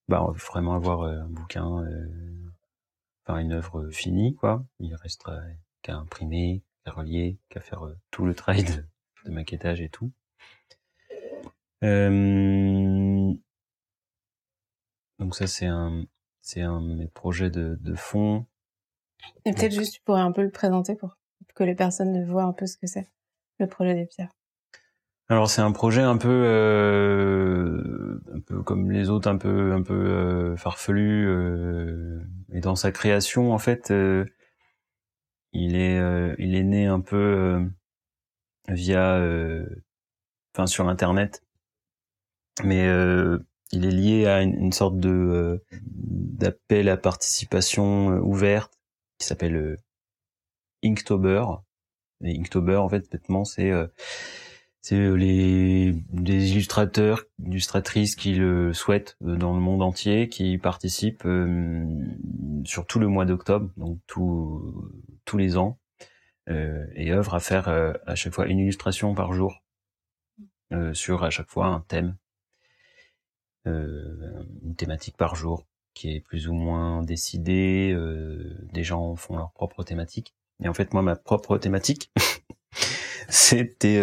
[0.08, 1.84] bah, vraiment avoir un bouquin,
[3.38, 4.66] une œuvre finie quoi.
[4.80, 5.40] Il restera
[5.82, 8.84] qu'à imprimer, qu'à relier, qu'à faire tout le travail de,
[9.26, 10.12] de maquettage et tout.
[11.84, 13.34] Euh,
[15.20, 16.06] donc ça c'est un
[16.42, 18.46] c'est un de mes projets de, de fond.
[19.46, 21.18] Et peut-être juste tu pourrais un peu le présenter pour
[21.56, 23.12] que les personnes voient un peu ce que c'est
[23.60, 24.32] le projet des pierres.
[25.32, 29.82] Alors c'est un projet un peu euh, un peu comme les autres un peu un
[29.82, 32.20] peu euh, farfelu euh,
[32.52, 33.94] et dans sa création en fait
[35.54, 37.66] il est il est né un peu
[38.68, 39.22] via,
[40.54, 41.44] enfin sur Internet,
[42.66, 42.86] mais
[43.72, 48.74] il est lié à une, sorte de d'appel à participation ouverte
[49.18, 49.78] qui s'appelle
[50.84, 51.46] Inktober.
[52.24, 53.72] Et Inktober, en fait, bêtement, c'est
[54.82, 61.28] c'est les des illustrateurs, illustratrices qui le souhaitent dans le monde entier, qui participent
[62.66, 64.92] sur tout le mois d'octobre, donc tous
[65.26, 65.80] tous les ans,
[66.50, 69.64] euh, et œuvre à faire euh, à chaque fois une illustration par jour
[70.74, 72.18] euh, sur à chaque fois un thème.
[73.66, 77.96] une thématique par jour qui est plus ou moins décidée.
[78.74, 80.34] des gens font leur propre thématique.
[80.64, 82.12] Et en fait, moi, ma propre thématique,
[83.30, 84.00] c'était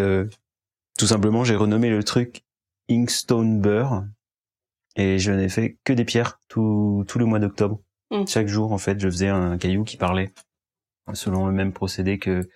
[0.98, 2.44] tout simplement, j'ai renommé le truc
[2.90, 4.04] Inkstone Burr
[4.96, 7.80] et je n'ai fait que des pierres tout, tout le mois d'octobre.
[8.10, 8.26] Mm.
[8.26, 10.32] Chaque jour, en fait, je faisais un caillou qui parlait
[11.14, 12.48] selon le même procédé que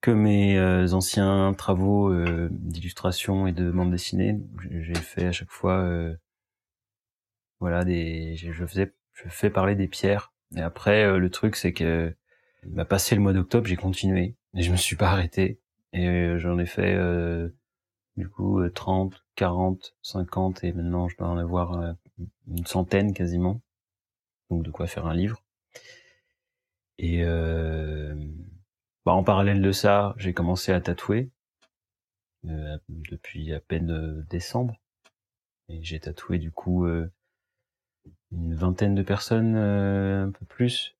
[0.00, 4.40] que mes euh, anciens travaux euh, d'illustration et de bande dessinée.
[4.70, 6.14] J'ai fait à chaque fois, euh,
[7.60, 10.32] voilà, des, je faisais, je fais parler des pierres.
[10.56, 12.14] Et après, le truc, c'est que,
[12.66, 15.59] bah, passé le mois d'octobre, j'ai continué et je me suis pas arrêté.
[15.92, 16.96] Et j'en ai fait
[18.16, 21.96] du coup 30, 40, 50 et maintenant je dois en avoir
[22.46, 23.60] une centaine quasiment
[24.50, 25.42] donc de quoi faire un livre.
[26.98, 28.14] Et euh,
[29.06, 31.30] bah, en parallèle de ça, j'ai commencé à tatouer
[32.46, 34.76] euh, depuis à peine euh, décembre.
[35.68, 37.10] Et j'ai tatoué du coup euh,
[38.32, 40.96] une vingtaine de personnes, euh, un peu plus,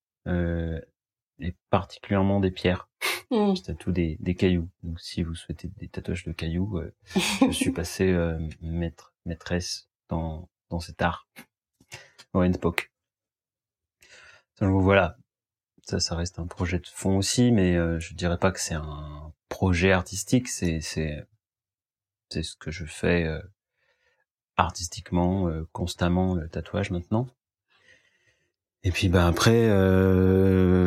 [1.41, 2.89] et particulièrement des pierres.
[3.33, 3.55] Mmh.
[3.55, 4.69] je tatoue des, des, cailloux.
[4.83, 6.83] Donc si vous souhaitez des tatouages de cailloux,
[7.15, 8.13] je suis passé
[8.61, 11.29] maître, maîtresse dans, dans cet art.
[12.35, 12.91] Au Endpoke.
[14.61, 15.17] Donc voilà,
[15.85, 18.75] ça, ça reste un projet de fond aussi, mais euh, je dirais pas que c'est
[18.75, 20.49] un projet artistique.
[20.49, 21.27] C'est c'est
[22.29, 23.41] c'est ce que je fais euh,
[24.57, 27.27] artistiquement, euh, constamment le tatouage maintenant.
[28.83, 29.69] Et puis ben après,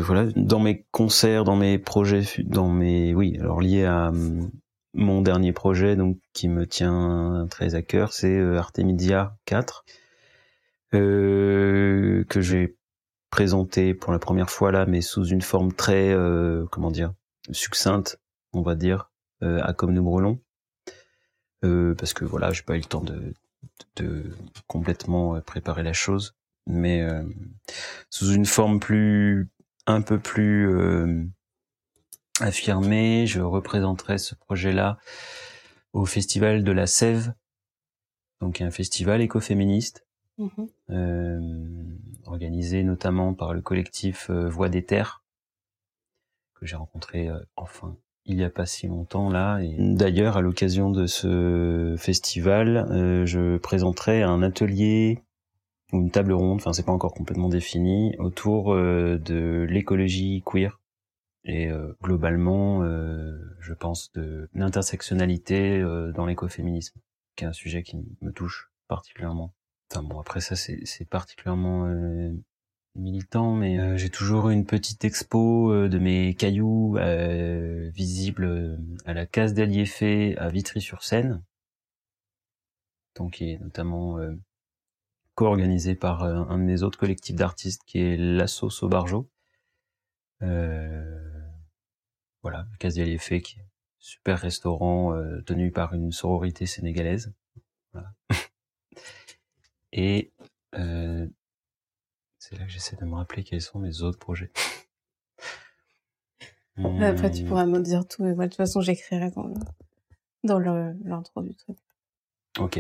[0.01, 4.49] voilà, dans mes concerts, dans mes projets, dans mes oui, alors lié à hum,
[4.93, 9.85] mon dernier projet donc qui me tient très à cœur, c'est Artemisia 4
[10.91, 12.77] que j'ai
[13.33, 17.15] présenté pour la première fois là, mais sous une forme très, euh, comment dire,
[17.49, 18.21] succincte,
[18.53, 19.09] on va dire,
[19.41, 20.39] euh, à comme nous brûlons.
[21.65, 23.33] Euh, parce que voilà, j'ai pas eu le temps de,
[23.95, 24.23] de
[24.67, 26.35] complètement préparer la chose,
[26.67, 27.05] mais
[28.09, 29.49] sous une forme plus,
[29.85, 31.31] un peu plus
[32.39, 34.97] affirmée, je représenterai ce projet-là
[35.93, 37.33] au festival de la Sève,
[38.41, 40.05] donc un festival écoféministe
[40.37, 40.47] Mmh
[40.89, 41.39] euh,
[42.25, 45.23] organisé notamment par le collectif euh, Voix des Terres,
[46.55, 47.95] que j'ai rencontré euh, enfin
[48.25, 49.59] il y a pas si longtemps là.
[49.59, 52.87] Et d'ailleurs, à l'occasion de ce festival,
[53.25, 55.21] je présenterai un atelier
[55.93, 60.79] ou une table ronde, enfin c'est pas encore complètement défini, autour de l'écologie queer.
[61.45, 61.69] Et
[62.01, 62.83] globalement,
[63.59, 65.81] je pense de l'intersectionnalité
[66.13, 66.99] dans l'écoféminisme,
[67.35, 69.53] qui est un sujet qui me touche particulièrement.
[70.01, 72.31] Bon, après ça, c'est particulièrement euh,
[72.95, 76.97] militant, mais euh, j'ai toujours eu une petite expo euh, de mes cailloux
[77.93, 81.43] visibles à la case d'Aliéfé à Vitry-sur-Seine,
[83.15, 84.17] donc qui est notamment
[85.35, 89.29] co-organisé par un de mes autres collectifs d'artistes qui est l'Asso Sobarjo.
[90.41, 91.07] voilà,
[92.79, 93.65] Case d'Aliéfé qui est un
[93.99, 95.13] super restaurant
[95.45, 97.33] tenu par une sororité sénégalaise.
[97.93, 98.13] Voilà.
[99.93, 100.33] Et
[100.75, 101.27] euh,
[102.39, 104.51] c'est là que j'essaie de me rappeler quels sont mes autres projets.
[106.77, 107.47] Après, tu hmm.
[107.47, 109.53] pourras me dire tout, mais moi, de toute façon, j'écrirai dans,
[110.43, 111.77] dans l'intro du truc.
[112.57, 112.79] Ok.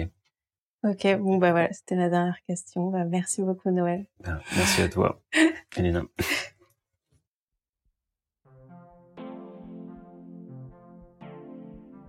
[0.83, 2.89] Ok, bon, bah voilà, c'était la dernière question.
[2.89, 4.05] Bah, merci beaucoup, Noël.
[4.21, 5.21] Ben, merci à toi,
[5.77, 6.03] Elena.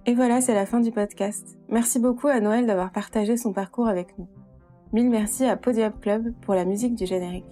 [0.07, 1.57] Et voilà, c'est la fin du podcast.
[1.69, 4.27] Merci beaucoup à Noël d'avoir partagé son parcours avec nous.
[4.93, 7.47] Mille merci à Podium Club pour la musique du générique.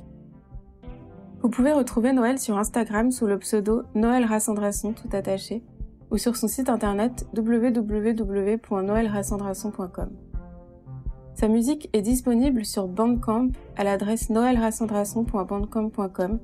[1.41, 5.65] Vous pouvez retrouver Noël sur Instagram sous le pseudo Noël Rassandrason tout attaché
[6.11, 10.32] ou sur son site internet www.noelrassandrason.com.
[11.43, 16.39] Sa musique est disponible sur Bandcamp à l'adresse noelrassandrason.bandcamp.com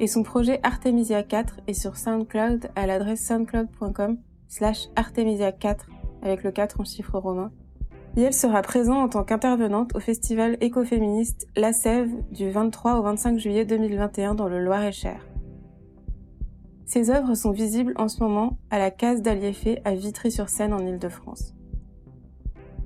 [0.00, 4.18] et son projet Artemisia 4 est sur SoundCloud à l'adresse soundcloud.com
[4.48, 5.88] slash Artemisia 4
[6.20, 7.52] avec le 4 en chiffre romain
[8.18, 13.38] elle sera présente en tant qu'intervenante au festival écoféministe La Sève du 23 au 25
[13.38, 15.26] juillet 2021 dans le Loir-et-Cher.
[16.84, 21.53] Ses œuvres sont visibles en ce moment à la case d'Aliéfé à Vitry-sur-Seine en Ile-de-France.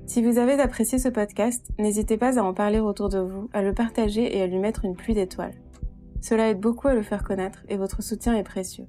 [0.08, 3.60] Si vous avez apprécié ce podcast, n'hésitez pas à en parler autour de vous, à
[3.60, 5.54] le partager et à lui mettre une pluie d'étoiles.
[6.22, 8.86] Cela aide beaucoup à le faire connaître et votre soutien est précieux.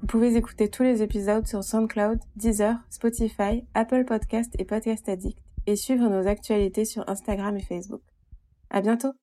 [0.00, 5.38] Vous pouvez écouter tous les épisodes sur SoundCloud, Deezer, Spotify, Apple Podcast et Podcast Addict
[5.68, 8.02] et suivre nos actualités sur Instagram et Facebook.
[8.68, 9.20] À bientôt!